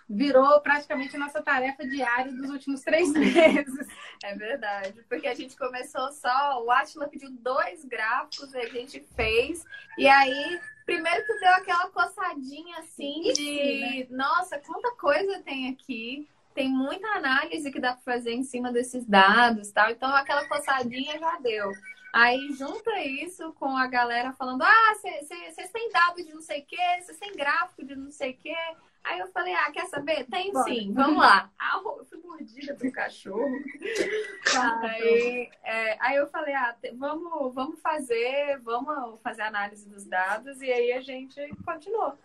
virou 0.08 0.60
praticamente 0.60 1.14
a 1.14 1.18
nossa 1.20 1.40
tarefa 1.40 1.86
diária 1.86 2.32
dos 2.32 2.50
últimos 2.50 2.80
três 2.80 3.12
meses. 3.14 3.86
É 4.24 4.34
verdade, 4.34 5.04
porque 5.08 5.28
a 5.28 5.34
gente 5.34 5.56
começou 5.56 6.10
só, 6.12 6.62
o 6.64 6.70
Atila 6.70 7.08
pediu 7.08 7.30
dois 7.30 7.84
gráficos, 7.84 8.52
a 8.54 8.66
gente 8.66 9.00
fez, 9.14 9.64
e 9.96 10.08
aí, 10.08 10.60
primeiro 10.84 11.24
que 11.24 11.38
deu 11.38 11.50
aquela 11.50 11.88
coçadinha 11.90 12.78
assim 12.78 13.22
Isso, 13.28 13.40
de, 13.40 13.80
né? 13.80 14.06
nossa, 14.10 14.58
quanta 14.58 14.90
coisa 14.96 15.40
tem 15.42 15.70
aqui, 15.70 16.28
tem 16.52 16.68
muita 16.68 17.06
análise 17.08 17.70
que 17.70 17.80
dá 17.80 17.92
para 17.92 18.02
fazer 18.02 18.32
em 18.32 18.42
cima 18.42 18.72
desses 18.72 19.06
dados, 19.06 19.70
tal. 19.70 19.90
Então 19.90 20.12
aquela 20.14 20.46
coçadinha 20.48 21.18
já 21.18 21.38
deu. 21.38 21.70
Aí 22.12 22.52
junta 22.52 22.98
isso 23.00 23.52
com 23.54 23.76
a 23.76 23.86
galera 23.86 24.32
falando: 24.32 24.62
ah, 24.62 24.94
vocês 24.94 25.70
têm 25.70 25.90
dado 25.90 26.16
de 26.16 26.32
não 26.32 26.42
sei 26.42 26.60
o 26.60 26.66
quê, 26.66 26.76
vocês 27.00 27.18
têm 27.18 27.32
gráfico 27.32 27.84
de 27.84 27.94
não 27.94 28.10
sei 28.10 28.32
o 28.32 28.36
quê. 28.36 28.56
Aí 29.04 29.18
eu 29.18 29.28
falei: 29.28 29.54
ah, 29.54 29.70
quer 29.70 29.86
saber? 29.86 30.26
Tem 30.26 30.52
Bora. 30.52 30.64
sim, 30.64 30.92
vamos 30.92 31.18
lá. 31.18 31.50
Ah, 31.58 31.80
eu 31.84 32.04
fui 32.04 32.18
mordida 32.18 32.74
pelo 32.74 32.92
cachorro. 32.92 33.48
aí, 34.82 35.50
é, 35.62 35.96
aí 36.00 36.16
eu 36.16 36.26
falei: 36.28 36.54
ah, 36.54 36.76
vamos, 36.94 37.54
vamos 37.54 37.80
fazer, 37.80 38.58
vamos 38.60 39.20
fazer 39.22 39.42
análise 39.42 39.88
dos 39.88 40.04
dados. 40.04 40.60
E 40.60 40.70
aí 40.70 40.92
a 40.92 41.00
gente 41.00 41.40
continuou. 41.64 42.18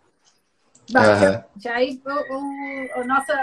Uhum. 0.89 1.71
Aí 1.71 2.01
o, 2.05 2.33
o, 2.33 3.01
o 3.01 3.05
nossa 3.05 3.33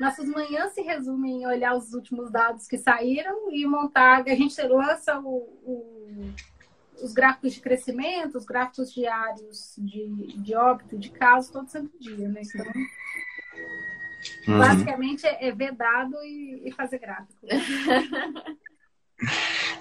nossas 0.00 0.26
manhãs 0.26 0.72
se 0.72 0.80
resumem 0.80 1.42
em 1.42 1.46
olhar 1.46 1.76
os 1.76 1.92
últimos 1.92 2.30
dados 2.30 2.66
que 2.66 2.78
saíram 2.78 3.52
e 3.52 3.66
montar. 3.66 4.22
A 4.26 4.34
gente 4.34 4.60
lança 4.62 5.20
o, 5.20 5.46
o, 5.62 6.32
os 7.02 7.12
gráficos 7.12 7.52
de 7.52 7.60
crescimento, 7.60 8.38
os 8.38 8.46
gráficos 8.46 8.90
diários 8.94 9.74
de, 9.76 10.38
de 10.38 10.54
óbito, 10.54 10.96
de 10.96 11.10
caso, 11.10 11.52
todo 11.52 11.68
santo 11.68 11.92
dia, 12.00 12.28
né? 12.28 12.40
Então, 12.42 12.66
uhum. 14.48 14.58
basicamente 14.58 15.26
é, 15.26 15.48
é 15.48 15.52
ver 15.52 15.72
dado 15.72 16.16
e, 16.24 16.62
e 16.64 16.72
fazer 16.72 16.98
gráfico. 16.98 17.46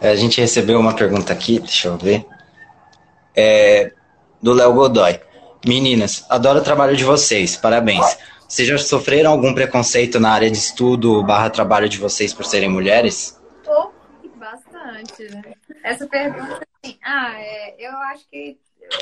a 0.02 0.16
gente 0.16 0.42
recebeu 0.42 0.78
uma 0.82 0.94
pergunta 0.94 1.32
aqui, 1.32 1.60
deixa 1.60 1.88
eu 1.88 1.98
ver. 1.98 2.28
É, 3.34 3.94
do 4.42 4.52
Léo 4.52 4.74
Godoy. 4.74 5.18
Meninas, 5.66 6.26
adoro 6.30 6.60
o 6.60 6.64
trabalho 6.64 6.98
de 6.98 7.06
vocês, 7.06 7.56
parabéns. 7.56 8.18
Vocês 8.50 8.68
já 8.68 8.80
sofreram 8.80 9.32
algum 9.32 9.54
preconceito 9.54 10.20
na 10.20 10.32
área 10.32 10.50
de 10.50 10.58
estudo 10.58 11.24
barra 11.24 11.52
trabalho 11.52 11.88
de 11.88 12.00
vocês 12.00 12.34
por 12.34 12.44
serem 12.44 12.68
mulheres? 12.68 13.40
Oh, 13.68 13.92
bastante, 14.38 15.30
né? 15.30 15.54
Essa 15.84 16.08
pergunta, 16.08 16.68
assim, 16.84 16.98
ah, 17.04 17.40
é, 17.40 17.76
eu 17.78 17.96
acho 17.96 18.28
que 18.28 18.58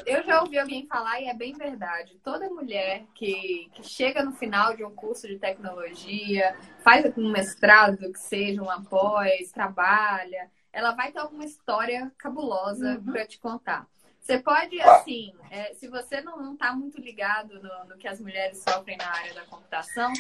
eu 0.06 0.22
já 0.25 0.42
ouvi 0.42 0.60
alguém 0.60 0.86
falar 0.86 1.22
e 1.22 1.30
é 1.30 1.34
bem 1.34 1.54
verdade. 1.54 2.20
Toda 2.22 2.50
mulher 2.50 3.06
que, 3.16 3.70
que 3.74 3.88
chega 3.88 4.22
no 4.22 4.34
final 4.34 4.75
de 4.75 4.84
um 4.84 4.92
curso 4.92 5.25
de 5.25 5.39
tecnologia, 5.39 6.54
faz 6.84 7.06
um 7.18 7.32
mestrado, 7.32 8.12
que 8.12 8.20
seja 8.20 8.62
um 8.62 8.70
após, 8.70 9.50
trabalha, 9.54 10.51
ela 10.74 10.92
vai 10.92 11.10
ter 11.10 11.20
alguma 11.20 11.46
história 11.46 12.12
cabulosa 12.18 12.96
uhum. 12.98 13.13
para 13.13 13.25
te 13.25 13.39
contar. 13.39 13.88
Você 14.27 14.39
pode, 14.39 14.81
assim, 14.81 15.34
é, 15.50 15.74
se 15.75 15.88
você 15.88 16.19
não 16.19 16.51
está 16.51 16.74
muito 16.74 17.00
ligado 17.00 17.63
no, 17.63 17.86
no, 17.86 17.98
que 17.98 18.10
as 18.10 18.19
mulheres 18.19 18.62
sofrem 18.62 18.98
na 18.98 19.10
área 19.10 19.34
da 19.34 19.46
computação, 19.46 20.12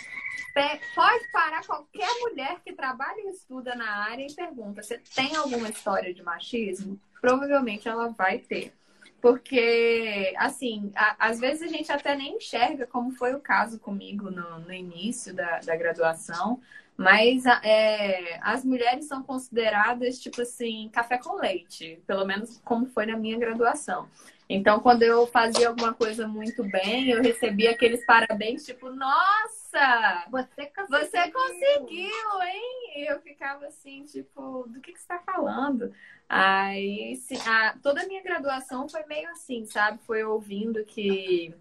pode 0.95 1.29
parar 1.29 1.67
qualquer 1.67 2.09
mulher 2.21 2.61
que 2.63 2.71
trabalha 2.71 3.19
e 3.19 3.31
estuda 3.31 3.75
na 3.75 4.05
área 4.05 4.25
e 4.25 4.33
pergunta: 4.33 4.81
você 4.81 4.97
tem 5.13 5.35
alguma 5.35 5.67
história 5.67 6.13
de 6.13 6.23
machismo? 6.23 6.97
Provavelmente 7.19 7.89
ela 7.89 8.07
vai 8.07 8.39
ter. 8.39 8.73
Porque, 9.19 10.33
assim, 10.37 10.89
a, 10.95 11.27
às 11.27 11.37
vezes 11.37 11.63
a 11.63 11.67
gente 11.67 11.91
até 11.91 12.15
nem 12.15 12.37
enxerga, 12.37 12.87
como 12.87 13.11
foi 13.11 13.33
o 13.33 13.41
caso 13.41 13.77
comigo 13.77 14.31
no, 14.31 14.59
no 14.59 14.71
início 14.71 15.33
da, 15.33 15.59
da 15.59 15.75
graduação, 15.75 16.61
mas 16.97 17.45
é, 17.45 18.39
as 18.41 18.65
mulheres 18.65 19.07
são 19.07 19.21
consideradas, 19.21 20.19
tipo 20.19 20.41
assim, 20.41 20.89
café 20.91 21.19
com 21.19 21.35
leite, 21.35 22.01
pelo 22.07 22.25
menos 22.25 22.59
como 22.65 22.87
foi 22.87 23.05
na 23.05 23.15
minha 23.15 23.37
graduação. 23.37 24.09
Então, 24.49 24.79
quando 24.79 25.03
eu 25.03 25.27
fazia 25.27 25.67
alguma 25.67 25.93
coisa 25.93 26.27
muito 26.27 26.63
bem, 26.63 27.09
eu 27.09 27.21
recebia 27.21 27.71
aqueles 27.71 28.03
parabéns, 28.05 28.65
tipo, 28.65 28.89
nossa, 28.89 30.25
você 30.31 30.65
conseguiu, 30.67 30.87
você 30.87 31.31
conseguiu 31.31 32.41
hein? 32.41 32.93
E 32.95 33.11
eu 33.11 33.19
ficava 33.21 33.67
assim, 33.67 34.03
tipo, 34.05 34.63
do 34.67 34.79
que, 34.79 34.93
que 34.93 34.99
você 34.99 35.03
está 35.03 35.19
falando? 35.19 35.93
Aí, 36.29 37.19
a, 37.45 37.77
toda 37.83 38.01
a 38.01 38.07
minha 38.07 38.23
graduação 38.23 38.87
foi 38.89 39.05
meio 39.05 39.29
assim, 39.29 39.65
sabe? 39.65 39.99
Foi 40.05 40.23
ouvindo 40.23 40.83
que 40.85 41.53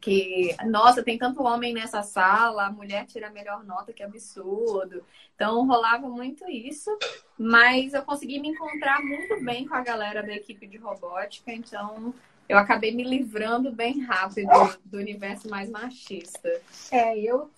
que, 0.00 0.56
nossa, 0.66 1.02
tem 1.02 1.18
tanto 1.18 1.42
homem 1.42 1.72
nessa 1.72 2.02
sala, 2.02 2.66
a 2.66 2.72
mulher 2.72 3.06
tira 3.06 3.28
a 3.28 3.32
melhor 3.32 3.64
nota, 3.64 3.92
que 3.92 4.02
absurdo. 4.02 5.04
Então 5.34 5.66
rolava 5.66 6.08
muito 6.08 6.48
isso, 6.50 6.90
mas 7.38 7.94
eu 7.94 8.02
consegui 8.02 8.40
me 8.40 8.48
encontrar 8.48 9.00
muito 9.00 9.42
bem 9.44 9.66
com 9.66 9.74
a 9.74 9.82
galera 9.82 10.22
da 10.22 10.34
equipe 10.34 10.66
de 10.66 10.76
robótica, 10.76 11.52
então 11.52 12.12
eu 12.48 12.56
acabei 12.56 12.94
me 12.94 13.04
livrando 13.04 13.70
bem 13.70 14.00
rápido 14.00 14.48
do 14.84 14.96
universo 14.96 15.48
mais 15.50 15.68
machista. 15.68 16.50
É, 16.90 17.18
eu, 17.18 17.50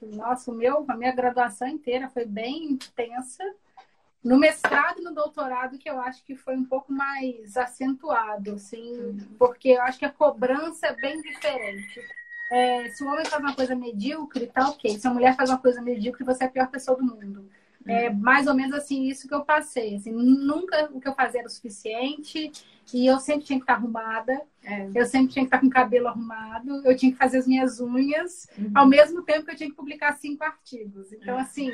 nossa, 0.00 0.50
o 0.50 0.54
meu, 0.54 0.84
a 0.88 0.96
minha 0.96 1.12
graduação 1.12 1.66
inteira 1.66 2.08
foi 2.08 2.24
bem 2.24 2.64
intensa. 2.72 3.44
No 4.26 4.38
mestrado 4.38 5.00
e 5.00 5.04
no 5.04 5.14
doutorado, 5.14 5.78
que 5.78 5.88
eu 5.88 6.00
acho 6.00 6.24
que 6.24 6.34
foi 6.34 6.56
um 6.56 6.64
pouco 6.64 6.92
mais 6.92 7.56
acentuado, 7.56 8.54
assim, 8.54 9.16
porque 9.38 9.68
eu 9.68 9.82
acho 9.82 10.00
que 10.00 10.04
a 10.04 10.10
cobrança 10.10 10.88
é 10.88 10.96
bem 10.96 11.22
diferente. 11.22 12.00
É, 12.50 12.90
se 12.90 13.04
o 13.04 13.06
homem 13.06 13.24
faz 13.24 13.40
uma 13.40 13.54
coisa 13.54 13.76
medíocre, 13.76 14.48
tá 14.48 14.68
ok. 14.68 14.98
Se 14.98 15.06
a 15.06 15.14
mulher 15.14 15.36
faz 15.36 15.48
uma 15.48 15.58
coisa 15.58 15.80
medíocre, 15.80 16.24
você 16.24 16.42
é 16.42 16.46
a 16.48 16.50
pior 16.50 16.68
pessoa 16.68 16.96
do 16.96 17.04
mundo. 17.04 17.48
É 17.86 18.10
mais 18.10 18.48
ou 18.48 18.54
menos 18.54 18.74
assim 18.74 19.04
isso 19.04 19.28
que 19.28 19.34
eu 19.34 19.44
passei. 19.44 19.94
Assim, 19.94 20.10
nunca 20.10 20.90
o 20.92 21.00
que 21.00 21.06
eu 21.06 21.14
fazia 21.14 21.40
era 21.40 21.48
o 21.48 21.50
suficiente. 21.50 22.50
E 22.92 23.06
eu 23.06 23.20
sempre 23.20 23.44
tinha 23.44 23.60
que 23.60 23.62
estar 23.62 23.74
arrumada. 23.74 24.42
É. 24.64 24.90
Eu 24.92 25.06
sempre 25.06 25.32
tinha 25.32 25.44
que 25.44 25.46
estar 25.46 25.60
com 25.60 25.68
o 25.68 25.70
cabelo 25.70 26.08
arrumado. 26.08 26.84
Eu 26.84 26.96
tinha 26.96 27.12
que 27.12 27.18
fazer 27.18 27.38
as 27.38 27.46
minhas 27.46 27.78
unhas. 27.78 28.48
Uhum. 28.58 28.72
Ao 28.74 28.86
mesmo 28.86 29.22
tempo 29.22 29.44
que 29.44 29.52
eu 29.52 29.56
tinha 29.56 29.70
que 29.70 29.76
publicar 29.76 30.14
cinco 30.14 30.42
artigos. 30.42 31.12
Então, 31.12 31.38
é. 31.38 31.42
assim, 31.42 31.70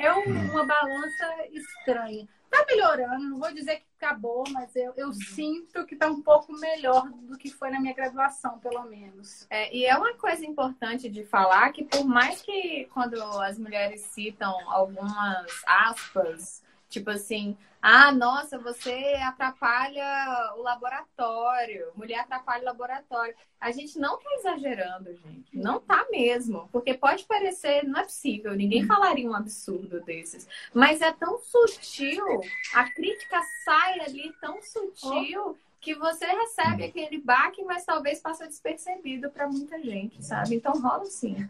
é 0.00 0.12
um, 0.14 0.50
uma 0.50 0.64
balança 0.64 1.26
estranha. 1.52 2.26
Tá 2.48 2.64
melhorando, 2.68 3.28
não 3.28 3.38
vou 3.38 3.52
dizer 3.52 3.76
que 3.76 3.84
acabou, 4.00 4.42
mas 4.50 4.74
eu, 4.74 4.92
eu 4.96 5.12
sinto 5.12 5.86
que 5.86 5.94
tá 5.94 6.08
um 6.08 6.20
pouco 6.20 6.52
melhor 6.54 7.08
do 7.08 7.38
que 7.38 7.48
foi 7.48 7.70
na 7.70 7.78
minha 7.78 7.94
graduação, 7.94 8.58
pelo 8.58 8.82
menos. 8.84 9.46
É, 9.48 9.72
e 9.72 9.84
é 9.84 9.96
uma 9.96 10.14
coisa 10.14 10.44
importante 10.44 11.08
de 11.08 11.24
falar 11.24 11.70
que 11.70 11.84
por 11.84 12.04
mais 12.04 12.42
que 12.42 12.88
quando 12.92 13.22
as 13.40 13.56
mulheres 13.56 14.00
citam 14.00 14.52
algumas 14.68 15.62
aspas 15.64 16.64
Tipo 16.90 17.10
assim, 17.10 17.56
ah, 17.80 18.12
nossa, 18.12 18.58
você 18.58 19.14
atrapalha 19.22 20.54
o 20.56 20.62
laboratório, 20.62 21.92
mulher 21.94 22.18
atrapalha 22.18 22.62
o 22.62 22.66
laboratório. 22.66 23.34
A 23.60 23.70
gente 23.70 23.98
não 23.98 24.18
tá 24.18 24.28
exagerando, 24.34 25.14
gente. 25.14 25.56
Não 25.56 25.80
tá 25.80 26.04
mesmo. 26.10 26.68
Porque 26.72 26.92
pode 26.92 27.24
parecer, 27.24 27.84
não 27.84 28.00
é 28.00 28.02
possível, 28.02 28.54
ninguém 28.54 28.84
falaria 28.86 29.30
um 29.30 29.34
absurdo 29.34 30.00
desses. 30.00 30.48
Mas 30.74 31.00
é 31.00 31.12
tão 31.12 31.38
sutil, 31.38 32.42
a 32.74 32.90
crítica 32.90 33.40
sai 33.64 34.00
ali 34.00 34.34
tão 34.40 34.60
sutil. 34.60 35.56
Que 35.80 35.94
você 35.94 36.26
recebe 36.26 36.84
aquele 36.84 37.16
baque, 37.16 37.64
mas 37.64 37.86
talvez 37.86 38.20
passe 38.20 38.46
despercebido 38.46 39.30
para 39.30 39.48
muita 39.48 39.80
gente, 39.80 40.22
sabe? 40.22 40.56
Então 40.56 40.74
rola 40.74 41.06
sim. 41.06 41.48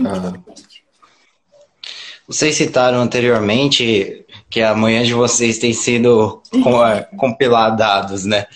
Ah. 0.00 0.91
Vocês 2.26 2.54
citaram 2.54 3.00
anteriormente 3.00 4.24
que 4.48 4.62
a 4.62 4.74
manhã 4.74 5.02
de 5.02 5.12
vocês 5.12 5.58
tem 5.58 5.72
sido 5.72 6.40
é, 6.54 7.16
compilar 7.16 7.74
dados, 7.74 8.24
né? 8.24 8.46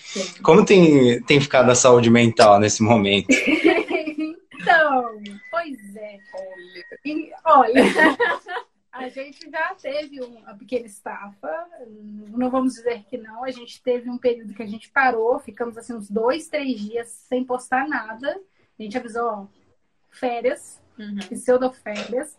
Como 0.43 0.65
tem, 0.65 1.21
tem 1.23 1.41
ficado 1.41 1.71
a 1.71 1.75
saúde 1.75 2.09
mental 2.09 2.61
nesse 2.61 2.83
momento? 2.83 3.29
então, 4.09 5.21
pois 5.51 5.97
é. 5.97 6.19
E, 7.05 7.33
olha, 7.45 7.83
a 8.93 9.09
gente 9.09 9.51
já 9.51 9.75
teve 9.75 10.21
uma 10.21 10.55
pequena 10.55 10.87
estafa, 10.87 11.67
não 12.29 12.51
vamos 12.51 12.75
dizer 12.75 13.05
que 13.11 13.19
não. 13.19 13.45
A 13.45 13.51
gente 13.51 13.83
teve 13.83 14.09
um 14.09 14.19
período 14.19 14.55
que 14.55 14.63
a 14.63 14.67
gente 14.67 14.91
parou, 14.91 15.39
ficamos 15.41 15.77
assim 15.77 15.95
uns 15.95 16.09
dois, 16.09 16.49
três 16.49 16.81
dias 16.81 17.09
sem 17.29 17.45
postar 17.45 17.89
nada. 17.89 18.41
A 18.79 18.83
gente 18.83 18.97
avisou, 18.97 19.27
ó, 19.27 19.47
férias, 20.11 20.81
uhum. 20.99 21.19
pseudo-férias 21.31 22.37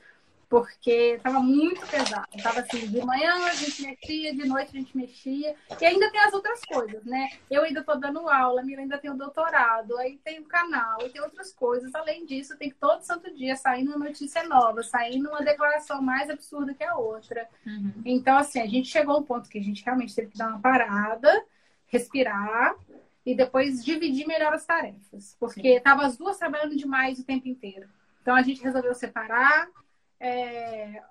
porque 0.50 1.16
estava 1.18 1.40
muito 1.40 1.86
pesado. 1.88 2.26
Tava 2.42 2.62
assim, 2.62 2.88
de 2.88 3.06
manhã 3.06 3.34
a 3.46 3.54
gente 3.54 3.82
mexia, 3.84 4.34
de 4.34 4.48
noite 4.48 4.70
a 4.70 4.80
gente 4.80 4.96
mexia. 4.96 5.56
E 5.80 5.86
ainda 5.86 6.10
tem 6.10 6.22
as 6.22 6.34
outras 6.34 6.62
coisas, 6.62 7.04
né? 7.04 7.28
Eu 7.52 7.64
ainda 7.64 7.82
estou 7.82 8.00
dando 8.00 8.30
aula, 8.30 8.62
a 8.62 8.64
Mira 8.64 8.82
ainda 8.82 8.98
tem 8.98 9.12
o 9.12 9.18
doutorado, 9.18 9.98
aí 9.98 10.18
tem 10.24 10.40
o 10.40 10.46
canal, 10.46 11.02
e 11.02 11.10
tem 11.10 11.22
outras 11.22 11.52
coisas. 11.52 11.94
Além 11.94 12.26
disso, 12.26 12.58
tem 12.58 12.70
que 12.70 12.76
todo 12.76 13.02
santo 13.02 13.34
dia 13.34 13.56
saindo 13.56 13.94
uma 13.94 14.06
notícia 14.06 14.44
nova, 14.44 14.84
saindo 14.84 15.30
uma 15.30 15.42
declaração 15.42 16.02
mais 16.02 16.30
absurda 16.30 16.74
que 16.74 16.84
a 16.84 16.96
outra. 16.96 17.48
Uhum. 17.66 18.02
Então, 18.06 18.38
assim, 18.38 18.62
a 18.62 18.68
gente 18.68 18.88
chegou 18.88 19.16
a 19.16 19.20
um 19.20 19.24
ponto 19.24 19.50
que 19.50 19.58
a 19.60 19.64
gente 19.64 19.84
realmente 19.84 20.16
teve 20.16 20.32
que 20.32 20.38
dar 20.38 20.50
uma 20.50 20.60
parada, 20.60 21.44
respirar 21.88 22.76
e 23.26 23.36
depois 23.36 23.84
dividir 23.84 24.26
melhor 24.26 24.54
as 24.54 24.66
tarefas. 24.66 25.36
Porque 25.38 25.68
estavam 25.68 26.06
as 26.06 26.16
duas 26.16 26.38
trabalhando 26.38 26.78
demais 26.78 27.20
o 27.20 27.26
tempo 27.26 27.50
inteiro. 27.50 27.90
Então 28.22 28.34
a 28.34 28.42
gente 28.42 28.64
resolveu 28.64 28.94
separar 28.96 29.68
é, 30.20 31.02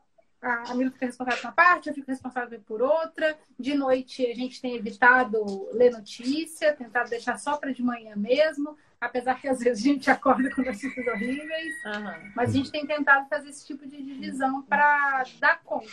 a 0.40 0.74
Mila 0.74 0.90
fica 0.90 1.06
responsável 1.06 1.40
por 1.40 1.48
uma 1.48 1.52
parte, 1.52 1.88
eu 1.88 1.94
fico 1.94 2.10
responsável 2.10 2.60
por 2.60 2.82
outra. 2.82 3.36
De 3.58 3.74
noite 3.74 4.24
a 4.26 4.34
gente 4.34 4.60
tem 4.60 4.76
evitado 4.76 5.68
ler 5.72 5.90
notícia, 5.90 6.74
tentado 6.74 7.10
deixar 7.10 7.38
só 7.38 7.56
para 7.56 7.72
de 7.72 7.82
manhã 7.82 8.14
mesmo, 8.16 8.76
apesar 9.00 9.40
que 9.40 9.48
às 9.48 9.58
vezes 9.58 9.84
a 9.84 9.88
gente 9.88 10.10
acorda 10.10 10.54
com 10.54 10.62
notícias 10.62 11.06
horríveis. 11.06 11.74
Uhum. 11.84 12.32
Mas 12.34 12.50
a 12.50 12.52
gente 12.52 12.70
tem 12.70 12.86
tentado 12.86 13.28
fazer 13.28 13.48
esse 13.48 13.66
tipo 13.66 13.86
de 13.86 14.02
divisão 14.02 14.62
para 14.62 15.24
dar 15.40 15.60
conta. 15.62 15.86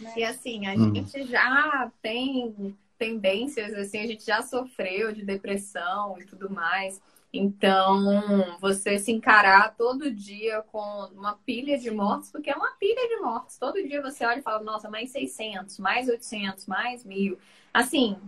Né? 0.00 0.14
E 0.16 0.24
assim, 0.24 0.66
a 0.66 0.74
uhum. 0.74 0.94
gente 0.94 1.24
já 1.26 1.90
tem 2.00 2.76
tendências, 2.96 3.72
assim, 3.74 3.98
a 3.98 4.06
gente 4.06 4.24
já 4.24 4.42
sofreu 4.42 5.12
de 5.12 5.24
depressão 5.24 6.16
e 6.18 6.24
tudo 6.24 6.50
mais. 6.50 7.00
Então, 7.32 8.58
você 8.58 8.98
se 8.98 9.12
encarar 9.12 9.76
todo 9.76 10.10
dia 10.10 10.62
com 10.62 10.80
uma 11.14 11.36
pilha 11.36 11.78
de 11.78 11.90
mortes, 11.90 12.30
porque 12.30 12.50
é 12.50 12.56
uma 12.56 12.72
pilha 12.72 13.08
de 13.08 13.16
mortes. 13.20 13.56
Todo 13.56 13.82
dia 13.86 14.02
você 14.02 14.24
olha 14.24 14.40
e 14.40 14.42
fala, 14.42 14.62
nossa, 14.62 14.90
mais 14.90 15.10
600, 15.10 15.78
mais 15.78 16.08
800, 16.08 16.66
mais 16.66 17.04
mil. 17.04 17.38
Assim, 17.72 18.18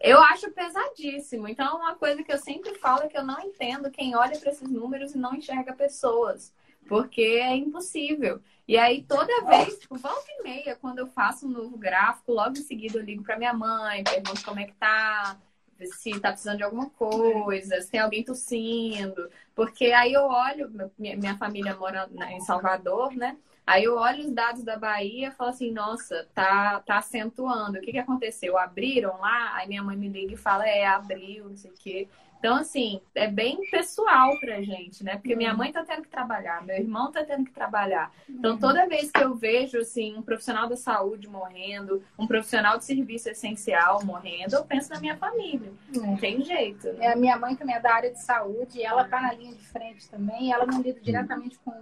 eu 0.00 0.20
acho 0.20 0.50
pesadíssimo. 0.50 1.48
Então, 1.48 1.66
é 1.66 1.72
uma 1.72 1.94
coisa 1.94 2.22
que 2.22 2.32
eu 2.32 2.38
sempre 2.38 2.74
falo 2.74 3.08
que 3.08 3.16
eu 3.16 3.24
não 3.24 3.40
entendo 3.40 3.90
quem 3.90 4.14
olha 4.14 4.38
para 4.38 4.50
esses 4.50 4.68
números 4.68 5.14
e 5.14 5.18
não 5.18 5.34
enxerga 5.34 5.72
pessoas. 5.72 6.52
Porque 6.86 7.22
é 7.22 7.56
impossível. 7.56 8.42
E 8.68 8.76
aí, 8.76 9.02
toda 9.02 9.44
vez, 9.46 9.78
tipo, 9.78 9.96
volta 9.96 10.26
e 10.38 10.42
meia, 10.42 10.76
quando 10.76 10.98
eu 10.98 11.06
faço 11.06 11.46
um 11.46 11.50
novo 11.50 11.78
gráfico, 11.78 12.32
logo 12.32 12.58
em 12.58 12.62
seguida 12.62 12.98
eu 12.98 13.02
ligo 13.02 13.22
para 13.22 13.38
minha 13.38 13.54
mãe, 13.54 14.04
pergunto 14.04 14.44
como 14.44 14.60
é 14.60 14.64
que 14.66 14.74
tá 14.74 15.38
se 15.82 16.18
tá 16.20 16.30
precisando 16.30 16.58
de 16.58 16.62
alguma 16.62 16.90
coisa, 16.90 17.80
se 17.80 17.90
tem 17.90 18.00
alguém 18.00 18.24
tossindo. 18.24 19.30
Porque 19.54 19.86
aí 19.86 20.12
eu 20.12 20.24
olho, 20.24 20.70
minha 20.98 21.36
família 21.36 21.76
mora 21.76 22.08
em 22.30 22.40
Salvador, 22.40 23.14
né? 23.14 23.36
Aí 23.66 23.84
eu 23.84 23.96
olho 23.96 24.20
os 24.20 24.30
dados 24.30 24.62
da 24.62 24.76
Bahia 24.76 25.28
e 25.28 25.30
falo 25.30 25.50
assim, 25.50 25.70
nossa, 25.70 26.28
tá, 26.34 26.80
tá 26.80 26.98
acentuando. 26.98 27.78
O 27.78 27.80
que, 27.80 27.92
que 27.92 27.98
aconteceu? 27.98 28.58
Abriram 28.58 29.18
lá? 29.18 29.54
Aí 29.54 29.66
minha 29.66 29.82
mãe 29.82 29.96
me 29.96 30.08
liga 30.08 30.34
e 30.34 30.36
fala, 30.36 30.68
é, 30.68 30.84
abriu, 30.86 31.48
não 31.48 31.56
sei 31.56 31.70
o 31.70 31.74
quê. 31.74 32.08
Então, 32.44 32.56
assim, 32.56 33.00
é 33.14 33.26
bem 33.26 33.58
pessoal 33.70 34.38
pra 34.38 34.60
gente, 34.60 35.02
né? 35.02 35.16
Porque 35.16 35.34
minha 35.34 35.52
uhum. 35.52 35.56
mãe 35.56 35.72
tá 35.72 35.82
tendo 35.82 36.02
que 36.02 36.10
trabalhar, 36.10 36.62
meu 36.62 36.76
irmão 36.76 37.10
tá 37.10 37.24
tendo 37.24 37.42
que 37.42 37.50
trabalhar. 37.50 38.12
Então, 38.28 38.58
toda 38.58 38.86
vez 38.86 39.10
que 39.10 39.24
eu 39.24 39.34
vejo, 39.34 39.78
assim, 39.78 40.14
um 40.14 40.20
profissional 40.20 40.68
da 40.68 40.76
saúde 40.76 41.26
morrendo, 41.26 42.04
um 42.18 42.26
profissional 42.26 42.76
de 42.76 42.84
serviço 42.84 43.30
essencial 43.30 44.04
morrendo, 44.04 44.56
eu 44.56 44.62
penso 44.62 44.92
na 44.92 45.00
minha 45.00 45.16
família. 45.16 45.72
Não 45.96 46.16
é. 46.16 46.16
tem 46.18 46.44
jeito. 46.44 46.92
Né? 46.92 47.06
É, 47.06 47.12
a 47.12 47.16
minha 47.16 47.38
mãe 47.38 47.56
também 47.56 47.76
é 47.76 47.80
da 47.80 47.94
área 47.94 48.12
de 48.12 48.22
saúde, 48.22 48.82
ela 48.82 49.04
tá 49.04 49.22
na 49.22 49.32
linha 49.32 49.54
de 49.54 49.66
frente 49.66 50.06
também, 50.10 50.52
ela 50.52 50.66
não 50.66 50.82
lida 50.82 51.00
diretamente 51.00 51.58
com 51.60 51.72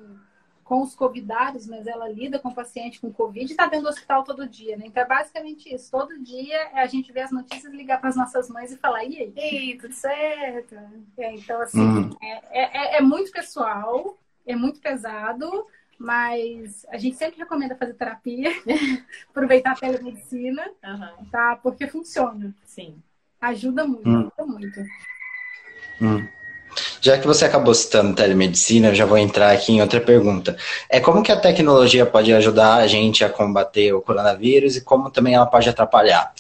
com 0.73 0.81
os 0.81 0.95
convidados, 0.95 1.67
mas 1.67 1.87
ela 1.87 2.09
lida 2.09 2.39
com 2.39 2.49
o 2.49 2.55
paciente 2.55 2.99
com 2.99 3.13
Covid 3.13 3.45
e 3.45 3.51
está 3.51 3.67
dentro 3.67 3.83
do 3.83 3.91
hospital 3.91 4.25
todo 4.25 4.49
dia, 4.49 4.75
né? 4.75 4.85
Então 4.87 5.03
é 5.03 5.07
basicamente 5.07 5.71
isso. 5.71 5.91
Todo 5.91 6.19
dia 6.19 6.57
é 6.73 6.81
a 6.81 6.87
gente 6.87 7.13
vê 7.13 7.21
as 7.21 7.31
notícias, 7.31 7.71
ligar 7.75 8.01
para 8.01 8.09
as 8.09 8.17
nossas 8.17 8.49
mães 8.49 8.73
e 8.73 8.79
falar, 8.79 9.05
e 9.05 9.19
aí? 9.19 9.33
E 9.37 9.41
aí, 9.41 9.77
tudo 9.77 9.93
certo? 9.93 10.75
É, 11.19 11.35
então, 11.35 11.61
assim, 11.61 11.79
uhum. 11.79 12.11
é, 12.23 12.95
é, 12.95 12.97
é, 12.97 13.01
muito 13.03 13.31
pessoal, 13.31 14.17
é 14.47 14.57
muito 14.57 14.81
pesado, 14.81 15.67
mas 15.99 16.87
a 16.89 16.97
gente 16.97 17.19
sempre 17.19 17.41
recomenda 17.41 17.77
fazer 17.77 17.93
terapia, 17.93 18.49
aproveitar 19.29 19.73
a 19.73 19.77
telemedicina, 19.77 20.67
uhum. 20.83 21.27
tá? 21.31 21.55
Porque 21.57 21.87
funciona. 21.87 22.55
Sim. 22.65 22.97
Ajuda 23.39 23.87
muito, 23.87 24.09
uhum. 24.09 24.21
ajuda 24.21 24.47
muito. 24.47 24.81
Hum. 26.01 26.42
Já 27.03 27.19
que 27.19 27.27
você 27.27 27.45
acabou 27.45 27.75
citando 27.75 28.15
telemedicina, 28.15 28.89
eu 28.89 28.95
já 28.95 29.05
vou 29.05 29.19
entrar 29.19 29.51
aqui 29.51 29.73
em 29.73 29.83
outra 29.83 30.01
pergunta. 30.01 30.57
É 30.89 31.01
como 31.01 31.21
que 31.21 31.33
a 31.33 31.41
tecnologia 31.41 32.07
pode 32.07 32.33
ajudar 32.33 32.77
a 32.77 32.87
gente 32.87 33.25
a 33.25 33.29
combater 33.29 33.93
o 33.93 34.01
coronavírus 34.01 34.77
e 34.77 34.85
como 34.85 35.11
também 35.11 35.35
ela 35.35 35.45
pode 35.45 35.69
atrapalhar? 35.69 36.33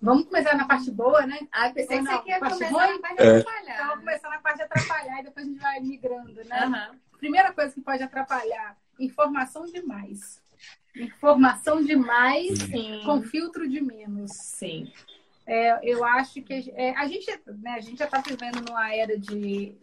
Vamos 0.00 0.24
começar 0.24 0.56
na 0.56 0.64
parte 0.64 0.90
boa, 0.90 1.26
né? 1.26 1.38
Ah, 1.52 1.68
pensei 1.68 1.98
que 1.98 2.04
você 2.04 2.30
ia 2.30 2.38
começar 2.38 2.68
ruim? 2.68 2.92
na 2.94 2.98
parte 2.98 3.16
de 3.16 3.28
atrapalhar. 3.28 3.74
Então, 3.74 3.86
vamos 3.88 4.04
começar 4.04 4.30
na 4.30 4.38
parte 4.38 4.56
de 4.56 4.62
atrapalhar 4.62 5.20
e 5.20 5.24
depois 5.24 5.46
a 5.46 5.48
gente 5.50 5.60
vai 5.60 5.80
migrando, 5.80 6.44
né? 6.46 6.66
Uhum. 6.66 6.98
Primeira 7.18 7.52
coisa 7.52 7.74
que 7.74 7.80
pode 7.82 8.02
atrapalhar, 8.02 8.74
informação 8.98 9.66
demais. 9.66 10.40
Informação 10.96 11.84
demais 11.84 12.58
Sim. 12.58 13.02
com 13.04 13.20
filtro 13.20 13.68
de 13.68 13.82
menos. 13.82 14.30
Sim. 14.32 14.90
É, 15.52 15.80
eu 15.82 16.04
acho 16.04 16.40
que 16.42 16.72
é, 16.76 16.96
a 16.96 17.08
gente 17.08 17.26
né, 17.58 17.72
a 17.72 17.80
gente 17.80 17.98
já 17.98 18.04
está 18.04 18.20
vivendo 18.20 18.64
numa 18.64 18.94
era 18.94 19.18
de 19.18 19.76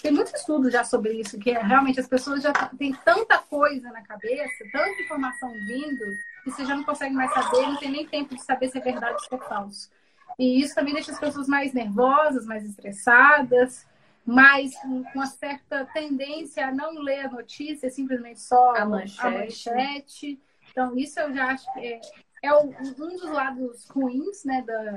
tem 0.00 0.12
muito 0.12 0.32
estudo 0.32 0.70
já 0.70 0.84
sobre 0.84 1.14
isso, 1.14 1.36
que 1.36 1.50
é, 1.50 1.60
realmente 1.60 1.98
as 1.98 2.06
pessoas 2.06 2.40
já 2.40 2.52
têm 2.52 2.94
tanta 3.04 3.38
coisa 3.38 3.90
na 3.90 4.02
cabeça, 4.02 4.64
tanta 4.70 5.02
informação 5.02 5.50
vindo, 5.66 6.04
que 6.44 6.50
você 6.52 6.64
já 6.64 6.76
não 6.76 6.84
consegue 6.84 7.12
mais 7.12 7.34
saber, 7.34 7.62
não 7.62 7.76
tem 7.76 7.90
nem 7.90 8.06
tempo 8.06 8.36
de 8.36 8.42
saber 8.44 8.68
se 8.68 8.78
é 8.78 8.80
verdade 8.80 9.14
ou 9.14 9.18
se 9.18 9.34
é 9.34 9.48
falso. 9.48 9.90
E 10.38 10.60
isso 10.60 10.76
também 10.76 10.94
deixa 10.94 11.10
as 11.10 11.18
pessoas 11.18 11.48
mais 11.48 11.72
nervosas, 11.72 12.46
mais 12.46 12.64
estressadas, 12.64 13.84
mais 14.24 14.76
com 14.76 15.02
uma 15.12 15.26
certa 15.26 15.86
tendência 15.86 16.68
a 16.68 16.72
não 16.72 17.00
ler 17.00 17.26
a 17.26 17.30
notícia, 17.30 17.90
simplesmente 17.90 18.40
só 18.40 18.76
a 18.76 18.84
manchete. 18.84 19.26
A 19.26 19.30
manchete. 19.30 20.42
Então, 20.70 20.96
isso 20.96 21.18
eu 21.18 21.34
já 21.34 21.46
acho 21.46 21.72
que 21.72 21.80
é, 21.80 22.00
é 22.44 22.54
um 22.54 22.92
dos 22.92 23.22
lados 23.22 23.88
ruins 23.88 24.44
né, 24.44 24.62
da, 24.62 24.96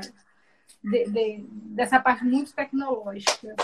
de, 0.84 1.06
de, 1.10 1.46
dessa 1.50 2.00
parte 2.00 2.24
muito 2.24 2.54
tecnológica. 2.54 3.56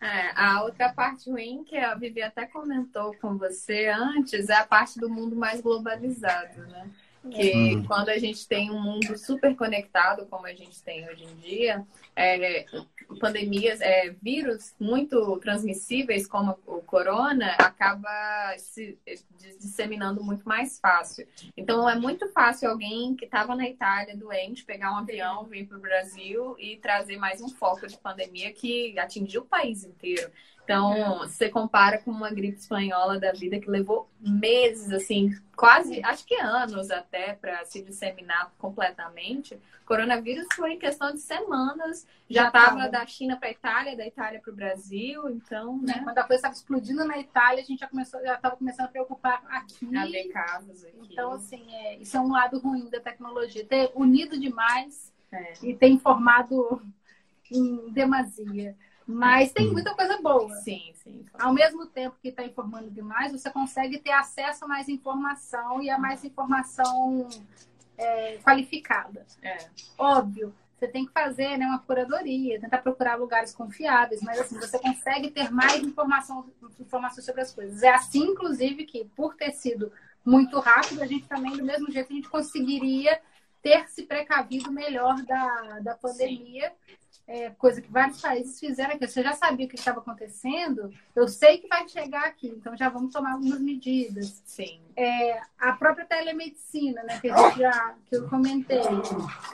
É, 0.00 0.30
a 0.34 0.62
outra 0.62 0.92
parte 0.92 1.30
ruim 1.30 1.64
que 1.64 1.76
a 1.76 1.94
Vivi 1.94 2.22
até 2.22 2.46
comentou 2.46 3.14
com 3.18 3.36
você 3.36 3.88
antes 3.88 4.48
é 4.48 4.54
a 4.54 4.66
parte 4.66 4.98
do 4.98 5.08
mundo 5.08 5.36
mais 5.36 5.60
globalizado, 5.60 6.66
né? 6.66 6.90
Que 7.30 7.74
uhum. 7.74 7.84
quando 7.84 8.08
a 8.08 8.18
gente 8.18 8.46
tem 8.46 8.70
um 8.70 8.80
mundo 8.80 9.16
super 9.18 9.54
conectado, 9.56 10.26
como 10.26 10.46
a 10.46 10.54
gente 10.54 10.82
tem 10.82 11.08
hoje 11.08 11.24
em 11.24 11.36
dia, 11.36 11.86
é, 12.14 12.64
pandemias, 13.20 13.80
é, 13.80 14.14
vírus 14.22 14.74
muito 14.80 15.38
transmissíveis, 15.38 16.26
como 16.26 16.58
o 16.66 16.80
corona, 16.80 17.52
acaba 17.58 18.54
se 18.58 18.98
disseminando 19.60 20.22
muito 20.22 20.46
mais 20.48 20.78
fácil. 20.80 21.26
Então, 21.56 21.88
é 21.88 21.94
muito 21.94 22.28
fácil 22.32 22.70
alguém 22.70 23.14
que 23.14 23.24
estava 23.24 23.54
na 23.54 23.68
Itália 23.68 24.16
doente 24.16 24.64
pegar 24.64 24.92
um 24.92 24.98
avião, 24.98 25.44
vir 25.44 25.66
para 25.66 25.78
o 25.78 25.80
Brasil 25.80 26.56
e 26.58 26.76
trazer 26.76 27.16
mais 27.16 27.40
um 27.40 27.48
foco 27.48 27.86
de 27.86 27.96
pandemia 27.98 28.52
que 28.52 28.98
atingiu 28.98 29.42
o 29.42 29.46
país 29.46 29.84
inteiro. 29.84 30.30
Então, 30.66 31.18
você 31.18 31.48
compara 31.48 31.98
com 31.98 32.10
uma 32.10 32.28
gripe 32.28 32.58
espanhola 32.58 33.20
da 33.20 33.30
vida 33.30 33.60
que 33.60 33.70
levou 33.70 34.10
meses, 34.20 34.90
assim, 34.90 35.32
quase, 35.54 36.02
acho 36.04 36.26
que 36.26 36.34
anos 36.34 36.90
até, 36.90 37.34
para 37.34 37.64
se 37.64 37.80
disseminar 37.80 38.52
completamente. 38.58 39.56
Coronavírus 39.84 40.48
foi 40.56 40.72
em 40.72 40.78
questão 40.78 41.12
de 41.12 41.20
semanas, 41.20 42.04
já 42.28 42.48
estava 42.48 42.88
da 42.88 43.06
China 43.06 43.36
para 43.36 43.48
a 43.48 43.52
Itália, 43.52 43.96
da 43.96 44.04
Itália 44.04 44.40
para 44.40 44.52
o 44.52 44.56
Brasil, 44.56 45.30
então, 45.30 45.80
né? 45.80 46.00
Quando 46.02 46.18
a 46.18 46.24
coisa 46.24 46.34
estava 46.34 46.54
explodindo 46.54 47.04
na 47.04 47.16
Itália, 47.16 47.62
a 47.62 47.64
gente 47.64 47.78
já 47.78 47.86
começou, 47.86 48.20
já 48.22 48.34
estava 48.34 48.56
começando 48.56 48.86
a 48.86 48.90
preocupar 48.90 49.44
aqui. 49.48 49.96
A 49.96 50.04
ver 50.06 50.28
casos 50.30 50.84
aqui. 50.84 50.98
Então, 51.12 51.30
assim, 51.30 51.64
é, 51.72 51.96
isso 51.98 52.16
é 52.16 52.20
um 52.20 52.32
lado 52.32 52.58
ruim 52.58 52.90
da 52.90 52.98
tecnologia, 52.98 53.64
ter 53.64 53.92
unido 53.94 54.36
demais 54.36 55.12
é. 55.30 55.52
e 55.62 55.76
ter 55.76 55.86
informado 55.86 56.82
em 57.52 57.92
demasia. 57.92 58.76
Mas 59.06 59.52
tem 59.52 59.70
muita 59.70 59.94
coisa 59.94 60.20
boa. 60.20 60.52
Sim, 60.56 60.92
sim. 60.94 61.24
Ao 61.38 61.52
mesmo 61.52 61.86
tempo 61.86 62.16
que 62.20 62.28
está 62.28 62.44
informando 62.44 62.90
demais, 62.90 63.30
você 63.30 63.48
consegue 63.50 63.98
ter 63.98 64.10
acesso 64.10 64.64
a 64.64 64.68
mais 64.68 64.88
informação 64.88 65.80
e 65.80 65.88
a 65.88 65.96
mais 65.96 66.24
informação 66.24 67.28
é, 67.96 68.38
qualificada. 68.38 69.24
É. 69.40 69.58
Óbvio, 69.96 70.52
você 70.76 70.88
tem 70.88 71.06
que 71.06 71.12
fazer 71.12 71.56
né, 71.56 71.66
uma 71.66 71.78
curadoria, 71.78 72.60
tentar 72.60 72.78
procurar 72.78 73.14
lugares 73.14 73.54
confiáveis, 73.54 74.20
mas 74.22 74.40
assim, 74.40 74.58
você 74.58 74.78
consegue 74.78 75.30
ter 75.30 75.52
mais 75.52 75.80
informação, 75.82 76.50
informação 76.80 77.22
sobre 77.22 77.42
as 77.42 77.54
coisas. 77.54 77.84
É 77.84 77.90
assim, 77.90 78.24
inclusive, 78.24 78.84
que 78.84 79.04
por 79.14 79.36
ter 79.36 79.52
sido 79.52 79.92
muito 80.24 80.58
rápido, 80.58 81.00
a 81.00 81.06
gente 81.06 81.28
também, 81.28 81.56
do 81.56 81.64
mesmo 81.64 81.88
jeito, 81.92 82.12
a 82.12 82.16
gente 82.16 82.28
conseguiria 82.28 83.20
ter 83.62 83.88
se 83.88 84.02
precavido 84.02 84.72
melhor 84.72 85.22
da, 85.22 85.78
da 85.78 85.94
pandemia. 85.94 86.70
Sim 86.70 86.96
é, 87.26 87.50
coisa 87.50 87.82
que 87.82 87.90
vários 87.90 88.20
países 88.20 88.58
fizeram 88.58 88.94
aqui. 88.94 89.06
Você 89.06 89.22
já 89.22 89.32
sabia 89.32 89.66
o 89.66 89.68
que 89.68 89.74
estava 89.74 90.00
acontecendo, 90.00 90.92
eu 91.14 91.26
sei 91.26 91.58
que 91.58 91.68
vai 91.68 91.88
chegar 91.88 92.24
aqui, 92.24 92.48
então 92.48 92.76
já 92.76 92.88
vamos 92.88 93.12
tomar 93.12 93.32
algumas 93.32 93.60
medidas. 93.60 94.42
Sim. 94.44 94.80
É, 94.96 95.40
a 95.58 95.72
própria 95.72 96.06
telemedicina, 96.06 97.02
né, 97.02 97.18
que, 97.20 97.28
a 97.28 97.36
gente 97.36 97.58
já, 97.58 97.94
que 98.06 98.16
eu 98.16 98.28
comentei, 98.28 98.80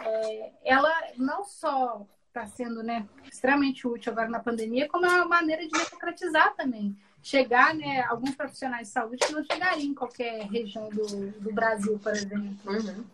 é, 0.04 0.52
ela 0.64 0.92
não 1.16 1.44
só 1.44 2.06
está 2.28 2.46
sendo 2.46 2.82
né, 2.82 3.06
extremamente 3.30 3.86
útil 3.86 4.12
agora 4.12 4.28
na 4.28 4.40
pandemia, 4.40 4.88
como 4.88 5.06
é 5.06 5.08
uma 5.08 5.26
maneira 5.26 5.62
de 5.62 5.70
democratizar 5.70 6.54
também. 6.54 6.96
Chegar, 7.22 7.74
né, 7.74 8.02
alguns 8.02 8.34
profissionais 8.34 8.88
de 8.88 8.92
saúde 8.92 9.24
que 9.24 9.32
não 9.32 9.44
chegariam 9.44 9.90
em 9.90 9.94
qualquer 9.94 10.44
região 10.48 10.88
do, 10.88 11.30
do 11.30 11.52
Brasil, 11.52 11.98
por 11.98 12.12
exemplo. 12.12 12.58
Uhum. 12.66 13.04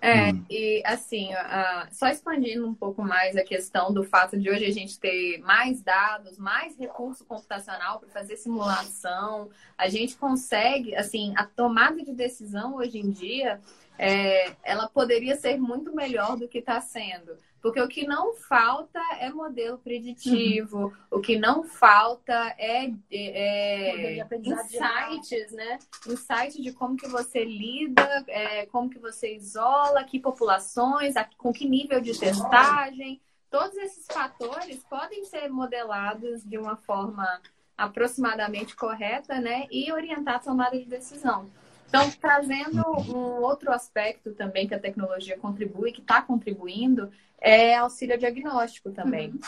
É, 0.00 0.30
hum. 0.30 0.44
e 0.50 0.82
assim, 0.84 1.32
uh, 1.32 1.88
só 1.90 2.08
expandindo 2.08 2.68
um 2.68 2.74
pouco 2.74 3.02
mais 3.02 3.34
a 3.36 3.42
questão 3.42 3.92
do 3.92 4.04
fato 4.04 4.38
de 4.38 4.50
hoje 4.50 4.66
a 4.66 4.70
gente 4.70 5.00
ter 5.00 5.38
mais 5.38 5.82
dados, 5.82 6.38
mais 6.38 6.76
recurso 6.78 7.24
computacional 7.24 7.98
para 7.98 8.08
fazer 8.10 8.36
simulação, 8.36 9.48
a 9.76 9.88
gente 9.88 10.16
consegue, 10.16 10.94
assim, 10.94 11.32
a 11.36 11.44
tomada 11.44 12.02
de 12.04 12.12
decisão 12.12 12.76
hoje 12.76 12.98
em 12.98 13.10
dia, 13.10 13.60
é, 13.98 14.52
ela 14.62 14.88
poderia 14.88 15.34
ser 15.36 15.56
muito 15.58 15.94
melhor 15.94 16.36
do 16.36 16.46
que 16.46 16.58
está 16.58 16.80
sendo. 16.80 17.36
Porque 17.60 17.80
o 17.80 17.88
que 17.88 18.06
não 18.06 18.34
falta 18.34 19.00
é 19.18 19.28
modelo 19.30 19.78
preditivo, 19.78 20.86
uhum. 20.86 20.92
o 21.10 21.20
que 21.20 21.38
não 21.38 21.64
falta 21.64 22.54
é, 22.58 22.86
é, 23.10 24.18
é 24.18 24.26
insights, 24.42 25.52
né? 25.52 25.78
Insights 26.06 26.62
de 26.62 26.72
como 26.72 26.96
que 26.96 27.08
você 27.08 27.44
lida, 27.44 28.24
é, 28.28 28.66
como 28.66 28.88
que 28.88 28.98
você 28.98 29.34
isola, 29.34 30.04
que 30.04 30.20
populações, 30.20 31.14
com 31.36 31.52
que 31.52 31.68
nível 31.68 32.00
de 32.00 32.18
testagem. 32.18 33.20
Todos 33.50 33.76
esses 33.78 34.06
fatores 34.06 34.84
podem 34.84 35.24
ser 35.24 35.48
modelados 35.48 36.44
de 36.44 36.58
uma 36.58 36.76
forma 36.76 37.40
aproximadamente 37.76 38.74
correta, 38.76 39.40
né? 39.40 39.66
E 39.70 39.92
orientar 39.92 40.36
a 40.36 40.40
tomada 40.40 40.78
de 40.78 40.86
decisão. 40.86 41.50
Então, 41.88 42.10
trazendo 42.10 42.82
um 43.08 43.42
outro 43.42 43.72
aspecto 43.72 44.32
também 44.32 44.66
que 44.66 44.74
a 44.74 44.78
tecnologia 44.78 45.38
contribui, 45.38 45.92
que 45.92 46.00
está 46.00 46.20
contribuindo, 46.20 47.10
é 47.40 47.76
auxílio 47.76 48.18
diagnóstico 48.18 48.90
também. 48.90 49.30
Uhum. 49.30 49.40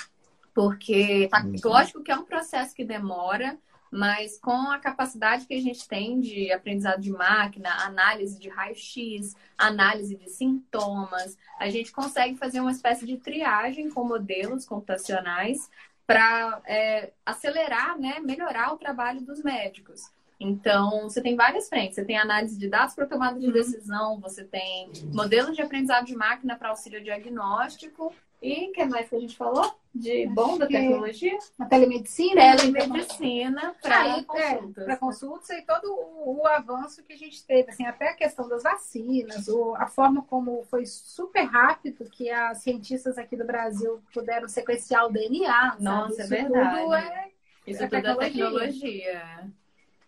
Porque, 0.54 1.28
tá, 1.30 1.44
lógico 1.64 2.02
que 2.02 2.10
é 2.10 2.16
um 2.16 2.24
processo 2.24 2.74
que 2.74 2.84
demora, 2.84 3.58
mas 3.90 4.38
com 4.38 4.70
a 4.70 4.78
capacidade 4.78 5.46
que 5.46 5.54
a 5.54 5.60
gente 5.60 5.86
tem 5.88 6.20
de 6.20 6.52
aprendizado 6.52 7.00
de 7.00 7.10
máquina, 7.10 7.70
análise 7.84 8.38
de 8.38 8.48
raio-x, 8.48 9.34
análise 9.56 10.16
de 10.16 10.28
sintomas, 10.28 11.36
a 11.58 11.68
gente 11.70 11.92
consegue 11.92 12.36
fazer 12.36 12.60
uma 12.60 12.72
espécie 12.72 13.06
de 13.06 13.16
triagem 13.16 13.88
com 13.90 14.04
modelos 14.04 14.64
computacionais 14.66 15.70
para 16.06 16.60
é, 16.66 17.12
acelerar, 17.24 17.98
né, 17.98 18.18
melhorar 18.20 18.72
o 18.72 18.78
trabalho 18.78 19.20
dos 19.20 19.42
médicos. 19.42 20.10
Então, 20.40 21.02
você 21.02 21.20
tem 21.20 21.34
várias 21.34 21.68
frentes. 21.68 21.96
Você 21.96 22.04
tem 22.04 22.16
análise 22.16 22.58
de 22.58 22.68
dados 22.68 22.94
para 22.94 23.06
tomada 23.06 23.38
de 23.38 23.46
uhum. 23.46 23.52
decisão, 23.52 24.20
você 24.20 24.44
tem 24.44 24.90
modelos 25.12 25.56
de 25.56 25.62
aprendizado 25.62 26.06
de 26.06 26.14
máquina 26.14 26.56
para 26.56 26.68
auxílio 26.68 27.02
diagnóstico. 27.02 28.14
E 28.40 28.70
o 28.70 28.72
que 28.72 28.84
mais 28.84 29.08
que 29.08 29.16
a 29.16 29.18
gente 29.18 29.36
falou? 29.36 29.74
De 29.92 30.26
bom 30.28 30.56
da 30.56 30.68
tecnologia? 30.68 31.36
A 31.58 31.64
telemedicina. 31.64 32.56
Telemedicina 32.56 33.74
para 33.82 34.22
consultas. 34.22 34.84
Para 34.84 34.96
consultas 34.96 35.50
e 35.50 35.62
todo 35.62 35.86
o, 35.90 36.42
o, 36.42 36.46
avanço 36.46 37.02
que 37.02 37.14
a 37.14 37.16
gente 37.16 37.44
teve. 37.44 37.70
Assim, 37.70 37.84
até 37.84 38.10
a 38.10 38.14
questão 38.14 38.48
das 38.48 38.62
vacinas, 38.62 39.48
a 39.76 39.86
forma 39.88 40.22
como 40.22 40.62
foi 40.70 40.86
super 40.86 41.42
rápido 41.42 42.08
que 42.08 42.30
as 42.30 42.58
cientistas 42.58 43.18
aqui 43.18 43.36
do 43.36 43.44
Brasil 43.44 44.00
puderam 44.14 44.48
sequenciar 44.48 45.06
o 45.06 45.12
DNA. 45.12 45.76
Nossa, 45.80 46.22
sabe? 46.22 46.36
é 46.36 46.42
verdade. 46.42 46.80
Tudo 46.80 46.94
é, 46.94 47.30
Isso 47.66 47.82
é 47.82 47.88
tudo 47.88 48.06
é 48.06 48.16
tecnologia. 48.16 49.52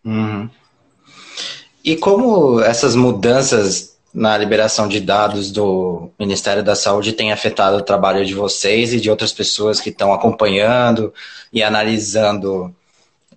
Uhum. 0.05 0.49
E 1.85 1.97
como 1.97 2.61
essas 2.61 2.95
mudanças 2.95 3.99
na 4.13 4.37
liberação 4.37 4.89
de 4.89 5.01
dados 5.01 5.51
do 5.51 6.11
Ministério 6.19 6.63
da 6.63 6.75
Saúde 6.75 7.13
têm 7.13 7.33
afetado 7.33 7.77
o 7.77 7.83
trabalho 7.83 8.25
de 8.25 8.35
vocês 8.35 8.93
e 8.93 9.01
de 9.01 9.09
outras 9.09 9.33
pessoas 9.33 9.81
que 9.81 9.91
estão 9.91 10.13
acompanhando 10.13 11.15
e 11.53 11.63
analisando 11.63 12.75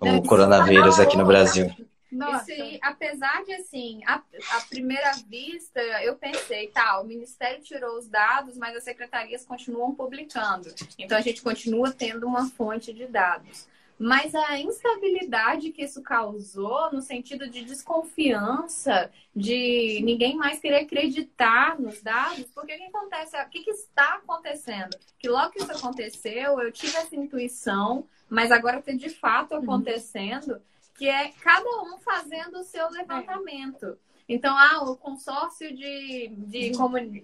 o 0.00 0.22
coronavírus 0.22 0.98
aqui 0.98 1.16
no 1.16 1.24
Brasil? 1.24 1.70
Nossa. 2.10 2.52
Esse, 2.52 2.78
apesar 2.80 3.44
de, 3.44 3.52
assim, 3.54 4.00
a, 4.06 4.22
primeira 4.68 5.12
vista, 5.28 5.80
eu 6.02 6.14
pensei, 6.14 6.68
tá, 6.68 7.00
o 7.00 7.04
Ministério 7.04 7.60
tirou 7.62 7.98
os 7.98 8.06
dados, 8.06 8.56
mas 8.56 8.76
as 8.76 8.84
secretarias 8.84 9.44
continuam 9.44 9.92
publicando. 9.94 10.72
Então, 10.96 11.18
a 11.18 11.20
gente 11.20 11.42
continua 11.42 11.92
tendo 11.92 12.24
uma 12.26 12.48
fonte 12.50 12.92
de 12.92 13.06
dados. 13.06 13.66
Mas 13.98 14.34
a 14.34 14.58
instabilidade 14.58 15.70
que 15.70 15.82
isso 15.84 16.02
causou, 16.02 16.92
no 16.92 17.00
sentido 17.00 17.48
de 17.48 17.64
desconfiança, 17.64 19.10
de 19.34 20.00
ninguém 20.02 20.36
mais 20.36 20.58
querer 20.58 20.80
acreditar 20.80 21.78
nos 21.78 22.02
dados, 22.02 22.46
porque 22.54 22.74
o 22.74 22.76
que 22.76 22.84
acontece? 22.84 23.36
O 23.36 23.48
que, 23.48 23.62
que 23.62 23.70
está 23.70 24.14
acontecendo? 24.16 24.96
Que 25.18 25.28
logo 25.28 25.52
que 25.52 25.62
isso 25.62 25.72
aconteceu, 25.72 26.60
eu 26.60 26.72
tive 26.72 26.96
essa 26.96 27.14
intuição, 27.14 28.06
mas 28.28 28.50
agora 28.50 28.80
está 28.80 28.92
de 28.92 29.10
fato 29.10 29.54
uhum. 29.54 29.62
acontecendo, 29.62 30.54
uhum. 30.54 30.60
que 30.96 31.08
é 31.08 31.28
cada 31.40 31.68
um 31.82 31.98
fazendo 31.98 32.58
o 32.58 32.64
seu 32.64 32.90
levantamento. 32.90 33.96
Então, 34.28 34.56
ah, 34.56 34.82
o 34.84 34.96
consórcio 34.96 35.74
de, 35.74 36.28
de, 36.28 36.72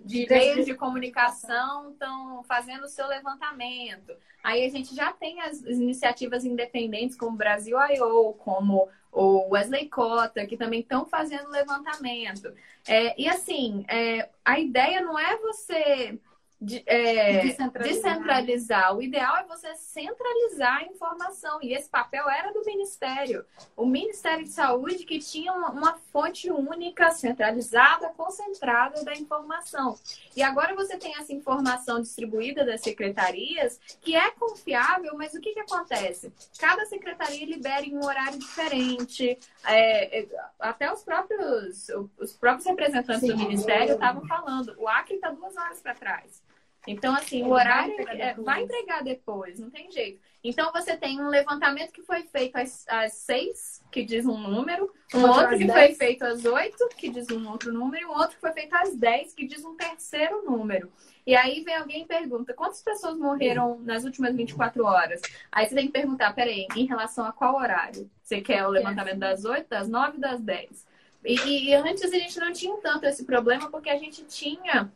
de 0.04 0.26
meios 0.28 0.66
de 0.66 0.74
comunicação 0.74 1.92
estão 1.92 2.42
fazendo 2.44 2.84
o 2.84 2.88
seu 2.88 3.06
levantamento. 3.06 4.14
Aí 4.44 4.64
a 4.64 4.68
gente 4.68 4.94
já 4.94 5.12
tem 5.12 5.40
as 5.40 5.62
iniciativas 5.62 6.44
independentes, 6.44 7.16
como 7.16 7.32
o 7.32 7.38
Brasil 7.38 7.78
I.O., 7.78 8.34
como 8.34 8.88
o 9.12 9.48
Wesley 9.50 9.88
Cota, 9.88 10.46
que 10.46 10.56
também 10.56 10.80
estão 10.80 11.06
fazendo 11.06 11.50
levantamento. 11.50 12.52
É, 12.86 13.20
e 13.20 13.28
assim, 13.28 13.84
é, 13.88 14.28
a 14.44 14.58
ideia 14.58 15.00
não 15.00 15.18
é 15.18 15.36
você 15.38 16.18
de, 16.60 16.82
é, 16.84 17.40
descentralizar. 17.40 18.12
descentralizar. 18.12 18.96
O 18.96 19.02
ideal 19.02 19.38
é 19.38 19.44
você 19.44 19.74
centralizar 19.76 20.78
a 20.78 20.84
informação. 20.84 21.58
E 21.62 21.72
esse 21.72 21.88
papel 21.88 22.28
era 22.28 22.52
do 22.52 22.62
Ministério. 22.64 23.46
O 23.74 23.86
Ministério 23.86 24.44
de 24.44 24.50
Saúde 24.50 25.04
que 25.04 25.18
tinha 25.18 25.52
uma, 25.52 25.70
uma, 25.70 25.98
fonte 26.12 26.50
única, 26.50 27.10
centralizada, 27.12 28.10
concentrada 28.10 29.02
da 29.02 29.14
informação. 29.14 29.98
E 30.36 30.42
agora 30.42 30.74
você 30.74 30.98
tem 30.98 31.16
essa 31.16 31.32
informação 31.32 32.00
distribuída 32.00 32.64
das 32.64 32.82
secretarias, 32.82 33.80
que 34.02 34.14
é 34.14 34.30
confiável, 34.32 35.16
mas 35.16 35.32
o 35.32 35.40
que, 35.40 35.54
que 35.54 35.60
acontece? 35.60 36.32
Cada 36.58 36.84
secretaria 36.84 37.46
libera 37.46 37.86
em 37.86 37.96
um 37.96 38.04
horário 38.04 38.38
diferente. 38.38 39.38
É, 39.64 40.20
é 40.20 40.28
até 40.58 40.92
os 40.92 41.02
próprios, 41.02 41.88
os 42.18 42.32
próprios 42.34 42.66
representantes 42.66 43.22
Sim. 43.22 43.28
do 43.28 43.38
Ministério 43.38 43.94
estavam 43.94 44.26
falando. 44.26 44.74
O 44.78 44.86
Acre 44.86 45.14
está 45.14 45.30
duas 45.30 45.56
horas 45.56 45.80
para 45.80 45.94
trás. 45.94 46.49
Então, 46.86 47.14
assim, 47.14 47.42
o 47.42 47.50
horário 47.50 47.94
vai 47.94 48.02
entregar, 48.02 48.26
é, 48.26 48.34
vai 48.34 48.62
entregar, 48.62 49.04
depois, 49.04 49.58
não 49.58 49.70
tem 49.70 49.90
jeito. 49.90 50.20
Então, 50.42 50.72
você 50.72 50.96
tem 50.96 51.20
um 51.20 51.28
levantamento 51.28 51.92
que 51.92 52.02
foi 52.02 52.22
feito 52.22 52.56
às, 52.56 52.86
às 52.88 53.12
seis, 53.12 53.84
que 53.92 54.02
diz 54.02 54.24
um 54.24 54.38
número, 54.38 54.90
um 55.14 55.22
outro 55.26 55.58
que 55.58 55.66
10. 55.66 55.72
foi 55.72 55.94
feito 55.94 56.22
às 56.24 56.44
oito, 56.46 56.88
que 56.96 57.10
diz 57.10 57.28
um 57.30 57.46
outro 57.50 57.70
número, 57.72 58.02
e 58.02 58.06
um 58.06 58.12
outro 58.12 58.36
que 58.36 58.40
foi 58.40 58.52
feito 58.52 58.74
às 58.74 58.96
dez, 58.96 59.34
que 59.34 59.46
diz 59.46 59.62
um 59.62 59.76
terceiro 59.76 60.42
número. 60.42 60.90
E 61.26 61.36
aí 61.36 61.62
vem 61.62 61.76
alguém 61.76 62.02
e 62.02 62.06
pergunta, 62.06 62.54
quantas 62.54 62.82
pessoas 62.82 63.18
morreram 63.18 63.78
nas 63.80 64.04
últimas 64.04 64.34
24 64.34 64.82
horas? 64.84 65.20
Aí 65.52 65.66
você 65.66 65.74
tem 65.74 65.86
que 65.86 65.92
perguntar, 65.92 66.32
peraí, 66.32 66.66
em 66.74 66.86
relação 66.86 67.26
a 67.26 67.32
qual 67.32 67.56
horário? 67.56 68.10
Você 68.22 68.40
quer 68.40 68.66
o 68.66 68.70
levantamento 68.70 69.18
das 69.18 69.44
oito, 69.44 69.68
das 69.68 69.86
nove, 69.88 70.18
das 70.18 70.40
dez? 70.40 70.86
E, 71.22 71.68
e 71.68 71.74
antes 71.74 72.02
a 72.02 72.18
gente 72.18 72.40
não 72.40 72.50
tinha 72.50 72.74
tanto 72.78 73.04
esse 73.04 73.26
problema, 73.26 73.70
porque 73.70 73.90
a 73.90 73.98
gente 73.98 74.24
tinha 74.24 74.90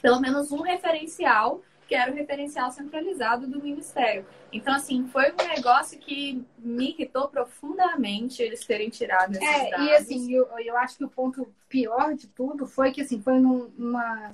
pelo 0.00 0.20
menos 0.20 0.52
um 0.52 0.62
referencial, 0.62 1.62
que 1.86 1.94
era 1.94 2.10
o 2.10 2.14
referencial 2.14 2.70
centralizado 2.70 3.46
do 3.46 3.62
Ministério. 3.62 4.26
Então, 4.52 4.74
assim, 4.74 5.08
foi 5.08 5.32
um 5.32 5.48
negócio 5.48 5.98
que 5.98 6.44
me 6.58 6.90
irritou 6.90 7.28
profundamente 7.28 8.42
eles 8.42 8.64
terem 8.64 8.90
tirado 8.90 9.32
esses 9.32 9.42
é, 9.42 9.70
dados. 9.70 9.86
E, 9.86 9.92
assim, 9.92 10.32
eu, 10.32 10.46
eu 10.58 10.76
acho 10.76 10.98
que 10.98 11.04
o 11.04 11.08
ponto 11.08 11.48
pior 11.68 12.14
de 12.14 12.26
tudo 12.28 12.66
foi 12.66 12.92
que, 12.92 13.00
assim, 13.00 13.20
foi 13.20 13.40
numa 13.40 14.32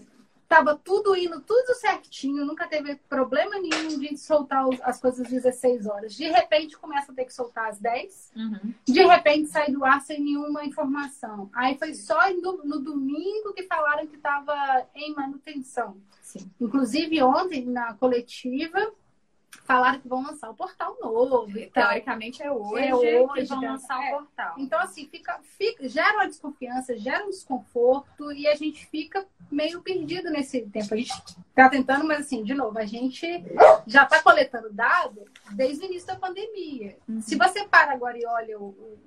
Tava 0.55 0.77
tudo 0.77 1.17
indo, 1.17 1.41
tudo 1.41 1.75
certinho, 1.75 2.45
nunca 2.45 2.69
teve 2.69 2.95
problema 3.09 3.59
nenhum 3.59 3.99
de 3.99 4.17
soltar 4.17 4.65
as 4.83 5.01
coisas 5.01 5.23
às 5.23 5.29
16 5.29 5.87
horas. 5.87 6.15
De 6.15 6.31
repente 6.31 6.79
começa 6.79 7.11
a 7.11 7.15
ter 7.15 7.25
que 7.25 7.35
soltar 7.35 7.71
às 7.71 7.81
10, 7.81 8.31
uhum. 8.37 8.75
de 8.87 9.03
repente 9.03 9.49
sai 9.49 9.73
do 9.73 9.85
ar 9.85 10.01
sem 10.03 10.21
nenhuma 10.21 10.65
informação. 10.65 11.51
Aí 11.53 11.77
foi 11.77 11.93
só 11.95 12.31
no, 12.35 12.65
no 12.65 12.79
domingo 12.79 13.53
que 13.53 13.65
falaram 13.65 14.07
que 14.07 14.15
estava 14.15 14.55
em 14.95 15.13
manutenção. 15.13 15.97
Sim. 16.23 16.49
Inclusive 16.61 17.21
ontem, 17.21 17.67
na 17.67 17.95
coletiva, 17.95 18.93
falaram 19.65 20.01
que 20.01 20.09
vão 20.09 20.23
lançar 20.23 20.51
o 20.51 20.55
portal 20.55 20.97
novo. 21.01 21.53
Teoricamente 21.73 22.43
é 22.43 22.51
hoje, 22.51 22.87
é 22.87 22.95
hoje 22.95 23.35
que 23.35 23.45
vão 23.45 23.61
lançar 23.61 24.03
é. 24.03 24.09
o 24.09 24.19
portal. 24.19 24.55
Então, 24.59 24.81
assim, 24.81 25.07
fica, 25.09 25.39
fica, 25.57 25.89
gera 25.89 26.15
uma 26.15 26.27
desconfiança, 26.27 26.97
gera 26.97 27.25
um 27.25 27.31
desconforto 27.31 28.33
e 28.33 28.47
a 28.47 28.55
gente 28.55 28.87
fica 28.87 29.27
meio 29.51 29.81
perdido 29.83 30.31
nesse 30.31 30.63
tempo. 30.63 30.95
A 30.95 30.97
gente 30.97 31.13
tá 31.55 31.69
tentando, 31.69 32.05
mas 32.07 32.21
assim, 32.21 32.43
de 32.43 32.55
novo, 32.55 32.79
a 32.79 32.85
gente 32.85 33.27
já 33.87 34.05
tá 34.05 34.23
coletando 34.23 34.73
dados 34.73 35.25
desde 35.53 35.85
o 35.85 35.87
início 35.87 36.09
da 36.09 36.17
pandemia. 36.17 36.97
Uhum. 37.09 37.21
Se 37.21 37.37
você 37.37 37.65
para 37.67 37.93
agora 37.93 38.19
e 38.19 38.27
olha 38.27 38.59
o, 38.59 38.65
o, 38.65 38.99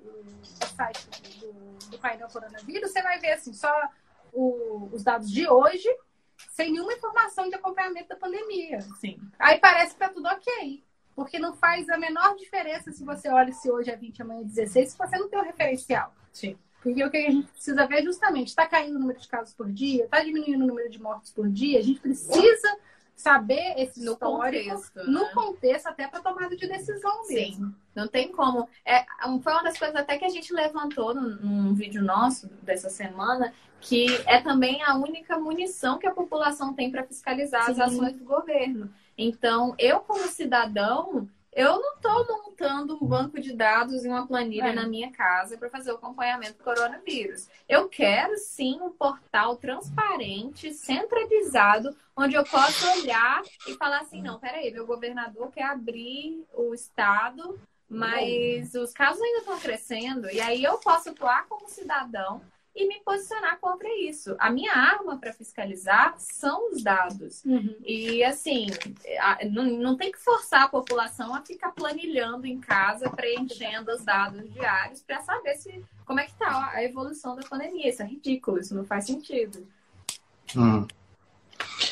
o 0.62 0.66
site 0.76 1.08
do, 1.40 1.52
do 1.90 1.98
painel 1.98 2.28
coronavírus, 2.28 2.90
você 2.90 3.02
vai 3.02 3.18
ver 3.18 3.32
assim, 3.32 3.52
só 3.52 3.72
o, 4.32 4.88
os 4.92 5.02
dados 5.02 5.30
de 5.30 5.48
hoje 5.48 5.88
sem 6.50 6.72
nenhuma 6.72 6.92
informação 6.92 7.48
de 7.48 7.54
acompanhamento 7.54 8.08
da 8.08 8.16
pandemia. 8.16 8.80
Sim. 9.00 9.18
Aí 9.38 9.58
parece 9.58 9.94
que 9.94 10.00
tá 10.00 10.08
tudo 10.08 10.26
ok. 10.28 10.84
Porque 11.14 11.38
não 11.38 11.54
faz 11.54 11.88
a 11.88 11.98
menor 11.98 12.36
diferença 12.36 12.92
se 12.92 13.04
você 13.04 13.28
olha 13.28 13.52
se 13.52 13.70
hoje 13.70 13.90
é 13.90 13.96
20, 13.96 14.22
amanhã 14.22 14.40
é 14.40 14.44
16, 14.44 14.92
se 14.92 14.98
você 14.98 15.18
não 15.18 15.28
tem 15.28 15.38
o 15.38 15.42
um 15.42 15.44
referencial. 15.44 16.14
Sim. 16.32 16.56
Porque 16.80 17.04
o 17.04 17.10
que 17.10 17.16
a 17.16 17.30
gente 17.30 17.50
precisa 17.50 17.86
ver 17.86 17.98
é 17.98 18.02
justamente, 18.02 18.48
está 18.48 18.66
caindo 18.66 18.96
o 18.96 19.00
número 19.00 19.18
de 19.18 19.26
casos 19.26 19.52
por 19.52 19.70
dia, 19.70 20.04
está 20.04 20.22
diminuindo 20.22 20.62
o 20.62 20.68
número 20.68 20.88
de 20.88 21.02
mortes 21.02 21.32
por 21.32 21.48
dia, 21.48 21.80
a 21.80 21.82
gente 21.82 21.98
precisa 22.00 22.78
saber 23.18 23.74
esse 23.76 24.04
no 24.04 24.16
contexto, 24.16 24.96
né? 24.96 25.04
no 25.08 25.28
contexto 25.30 25.88
até 25.88 26.06
para 26.06 26.20
tomada 26.20 26.56
de 26.56 26.68
decisão 26.68 27.26
mesmo. 27.26 27.66
Sim, 27.66 27.74
não 27.92 28.06
tem 28.06 28.30
como. 28.30 28.68
É, 28.84 29.04
foi 29.42 29.52
uma 29.52 29.64
das 29.64 29.76
coisas 29.76 29.96
até 29.96 30.16
que 30.16 30.24
a 30.24 30.28
gente 30.28 30.54
levantou 30.54 31.12
num, 31.12 31.34
num 31.34 31.74
vídeo 31.74 32.00
nosso 32.00 32.46
dessa 32.62 32.88
semana, 32.88 33.52
que 33.80 34.06
é 34.24 34.40
também 34.40 34.84
a 34.84 34.94
única 34.94 35.36
munição 35.36 35.98
que 35.98 36.06
a 36.06 36.12
população 36.12 36.72
tem 36.72 36.92
para 36.92 37.02
fiscalizar 37.02 37.64
Sim. 37.64 37.72
as 37.72 37.80
ações 37.80 38.16
do 38.16 38.24
governo. 38.24 38.88
Então, 39.16 39.74
eu 39.80 39.98
como 39.98 40.28
cidadão, 40.28 41.27
eu 41.58 41.80
não 41.80 41.94
estou 41.96 42.24
montando 42.24 42.96
um 43.02 43.04
banco 43.04 43.40
de 43.40 43.52
dados 43.52 44.04
e 44.04 44.08
uma 44.08 44.28
planilha 44.28 44.68
é. 44.68 44.72
na 44.72 44.86
minha 44.86 45.10
casa 45.10 45.58
para 45.58 45.68
fazer 45.68 45.90
o 45.90 45.96
acompanhamento 45.96 46.56
do 46.56 46.62
coronavírus. 46.62 47.48
Eu 47.68 47.88
quero 47.88 48.38
sim 48.38 48.78
um 48.80 48.90
portal 48.90 49.56
transparente, 49.56 50.72
centralizado, 50.72 51.96
onde 52.16 52.36
eu 52.36 52.44
possa 52.44 52.92
olhar 52.92 53.42
e 53.66 53.74
falar 53.74 54.02
assim: 54.02 54.22
não, 54.22 54.38
peraí, 54.38 54.70
meu 54.70 54.86
governador 54.86 55.50
quer 55.50 55.64
abrir 55.64 56.46
o 56.54 56.72
estado, 56.72 57.58
mas 57.88 58.72
os 58.74 58.92
casos 58.92 59.20
ainda 59.20 59.38
estão 59.38 59.58
crescendo, 59.58 60.30
e 60.30 60.40
aí 60.40 60.62
eu 60.62 60.78
posso 60.78 61.10
atuar 61.10 61.48
como 61.48 61.68
cidadão 61.68 62.40
e 62.78 62.86
me 62.86 63.00
posicionar 63.00 63.58
contra 63.60 63.88
isso. 64.00 64.36
A 64.38 64.50
minha 64.50 64.72
arma 64.72 65.18
para 65.18 65.32
fiscalizar 65.32 66.14
são 66.16 66.70
os 66.70 66.80
dados. 66.80 67.42
Uhum. 67.44 67.74
E 67.84 68.22
assim, 68.22 68.68
não, 69.50 69.64
não 69.64 69.96
tem 69.96 70.12
que 70.12 70.18
forçar 70.18 70.62
a 70.62 70.68
população 70.68 71.34
a 71.34 71.42
ficar 71.42 71.72
planilhando 71.72 72.46
em 72.46 72.60
casa, 72.60 73.10
preenchendo 73.10 73.90
os 73.90 74.04
dados 74.04 74.48
diários 74.52 75.02
para 75.02 75.20
saber 75.22 75.56
se 75.56 75.84
como 76.06 76.20
é 76.20 76.24
que 76.24 76.30
está 76.30 76.70
a 76.72 76.84
evolução 76.84 77.34
da 77.34 77.42
pandemia. 77.42 77.88
Isso 77.88 78.00
é 78.00 78.06
ridículo, 78.06 78.60
isso 78.60 78.74
não 78.76 78.84
faz 78.84 79.06
sentido. 79.06 79.66
Hum. 80.56 80.86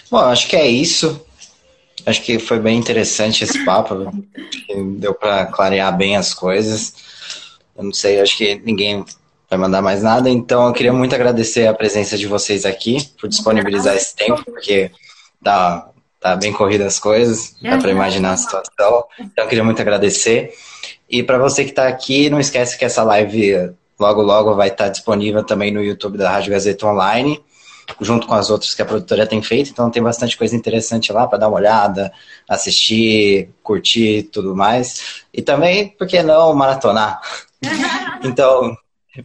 Bom, 0.08 0.18
acho 0.18 0.48
que 0.48 0.54
é 0.54 0.68
isso. 0.68 1.20
Acho 2.06 2.22
que 2.22 2.38
foi 2.38 2.60
bem 2.60 2.78
interessante 2.78 3.42
esse 3.42 3.64
papo. 3.64 3.94
deu 4.98 5.14
para 5.14 5.46
clarear 5.46 5.96
bem 5.96 6.16
as 6.16 6.32
coisas. 6.32 7.58
Eu 7.76 7.82
não 7.82 7.92
sei, 7.92 8.20
acho 8.20 8.38
que 8.38 8.54
ninguém 8.60 9.04
vai 9.48 9.58
mandar 9.58 9.80
mais 9.80 10.02
nada. 10.02 10.28
Então, 10.28 10.66
eu 10.66 10.72
queria 10.72 10.92
muito 10.92 11.14
agradecer 11.14 11.66
a 11.66 11.74
presença 11.74 12.18
de 12.18 12.26
vocês 12.26 12.64
aqui, 12.64 12.98
por 13.20 13.28
disponibilizar 13.28 13.94
esse 13.94 14.14
tempo, 14.14 14.44
porque 14.44 14.90
tá, 15.42 15.88
tá 16.20 16.36
bem 16.36 16.52
corrida 16.52 16.86
as 16.86 16.98
coisas, 16.98 17.54
dá 17.62 17.78
para 17.78 17.90
imaginar 17.90 18.32
a 18.32 18.36
situação. 18.36 19.04
Então, 19.18 19.44
eu 19.44 19.48
queria 19.48 19.64
muito 19.64 19.80
agradecer. 19.80 20.52
E 21.08 21.22
para 21.22 21.38
você 21.38 21.64
que 21.64 21.70
está 21.70 21.86
aqui, 21.86 22.28
não 22.28 22.40
esquece 22.40 22.76
que 22.76 22.84
essa 22.84 23.02
live 23.04 23.72
logo, 23.98 24.22
logo 24.22 24.54
vai 24.54 24.68
estar 24.68 24.84
tá 24.84 24.90
disponível 24.90 25.44
também 25.44 25.70
no 25.70 25.82
YouTube 25.82 26.18
da 26.18 26.30
Rádio 26.30 26.52
Gazeta 26.52 26.86
Online, 26.86 27.40
junto 28.00 28.26
com 28.26 28.34
as 28.34 28.50
outras 28.50 28.74
que 28.74 28.82
a 28.82 28.84
produtora 28.84 29.26
tem 29.26 29.40
feito. 29.40 29.70
Então, 29.70 29.88
tem 29.88 30.02
bastante 30.02 30.36
coisa 30.36 30.56
interessante 30.56 31.12
lá 31.12 31.28
para 31.28 31.38
dar 31.38 31.48
uma 31.48 31.58
olhada, 31.58 32.12
assistir, 32.48 33.50
curtir 33.62 34.24
tudo 34.32 34.56
mais. 34.56 35.22
E 35.32 35.40
também, 35.40 35.88
por 35.90 36.08
que 36.08 36.20
não, 36.24 36.52
maratonar? 36.52 37.20
então, 38.24 38.76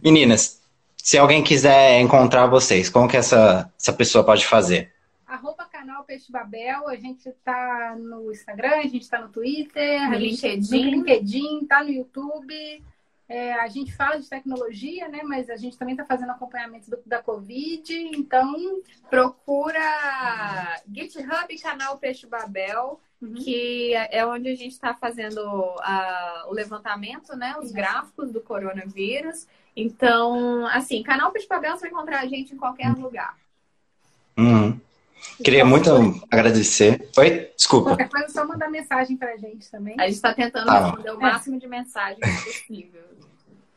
Meninas, 0.02 0.60
se 0.96 1.18
alguém 1.18 1.42
quiser 1.42 2.00
encontrar 2.00 2.46
vocês, 2.46 2.88
como 2.88 3.08
que 3.08 3.16
essa, 3.16 3.72
essa 3.78 3.92
pessoa 3.92 4.24
pode 4.24 4.46
fazer? 4.46 4.92
Arroba 5.26 5.64
canal 5.64 6.04
Peixe 6.04 6.30
Babel, 6.30 6.88
a 6.88 6.96
gente 6.96 7.28
está 7.28 7.96
no 7.98 8.30
Instagram, 8.30 8.76
a 8.76 8.82
gente 8.82 9.00
está 9.00 9.20
no 9.20 9.28
Twitter, 9.28 10.08
no 10.08 10.16
LinkedIn. 10.16 10.84
no 10.84 10.90
LinkedIn, 10.90 11.66
tá 11.66 11.82
no 11.82 11.90
YouTube. 11.90 12.82
É, 13.28 13.54
a 13.54 13.66
gente 13.66 13.92
fala 13.92 14.20
de 14.20 14.28
tecnologia, 14.28 15.08
né? 15.08 15.22
Mas 15.24 15.48
a 15.48 15.56
gente 15.56 15.76
também 15.78 15.94
está 15.94 16.04
fazendo 16.04 16.30
acompanhamento 16.30 16.90
do, 16.90 16.98
da 17.06 17.22
Covid, 17.22 17.92
então 18.14 18.82
procura 19.08 19.80
GitHub 20.92 21.58
canal 21.60 21.96
Peixe 21.98 22.26
Babel 22.26 23.00
uhum. 23.22 23.34
que 23.34 23.94
é 23.94 24.26
onde 24.26 24.48
a 24.48 24.54
gente 24.54 24.72
está 24.72 24.92
fazendo 24.94 25.40
a, 25.80 26.44
o 26.48 26.52
levantamento, 26.52 27.34
né? 27.36 27.56
Os 27.58 27.70
gráficos 27.70 28.30
do 28.32 28.40
coronavírus. 28.40 29.46
Então, 29.76 30.66
assim, 30.66 31.02
canal 31.02 31.32
Papel 31.48 31.72
você 31.72 31.80
vai 31.82 31.90
encontrar 31.90 32.20
a 32.20 32.26
gente 32.26 32.54
em 32.54 32.56
qualquer 32.56 32.90
uhum. 32.90 33.02
lugar. 33.02 33.36
Uhum. 34.36 34.78
Queria 35.42 35.64
muito 35.64 35.90
agradecer. 36.30 37.08
Oi, 37.16 37.50
desculpa. 37.56 37.90
Qualquer 37.90 38.08
coisa, 38.08 38.26
é 38.26 38.28
só 38.28 38.46
mandar 38.46 38.68
mensagem 38.70 39.16
pra 39.16 39.36
gente 39.36 39.70
também. 39.70 39.94
A 39.98 40.04
gente 40.04 40.16
está 40.16 40.34
tentando 40.34 40.68
ah, 40.68 40.86
responder 40.86 41.10
o 41.10 41.20
máximo 41.20 41.58
de 41.58 41.66
mensagens 41.66 42.44
possível. 42.44 43.02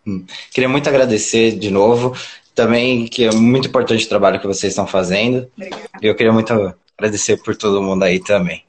Hum. 0.05 0.25
Queria 0.51 0.69
muito 0.69 0.87
agradecer 0.87 1.57
de 1.57 1.71
novo. 1.71 2.15
também 2.53 3.05
que 3.07 3.25
é 3.25 3.31
muito 3.31 3.67
importante 3.67 4.05
o 4.05 4.09
trabalho 4.09 4.39
que 4.39 4.47
vocês 4.47 4.71
estão 4.71 4.87
fazendo. 4.87 5.49
Obrigada. 5.55 5.89
Eu 6.01 6.15
queria 6.15 6.31
muito 6.31 6.75
agradecer 6.97 7.37
por 7.37 7.55
todo 7.55 7.81
mundo 7.81 8.03
aí 8.03 8.19
também. 8.19 8.63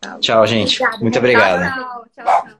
Tá. 0.00 0.18
Tchau, 0.18 0.46
gente. 0.46 0.82
Obrigada. 0.82 1.02
Muito 1.02 1.18
obrigado. 1.18 1.74
Tchau, 1.74 2.04
tchau, 2.14 2.24
tchau. 2.24 2.59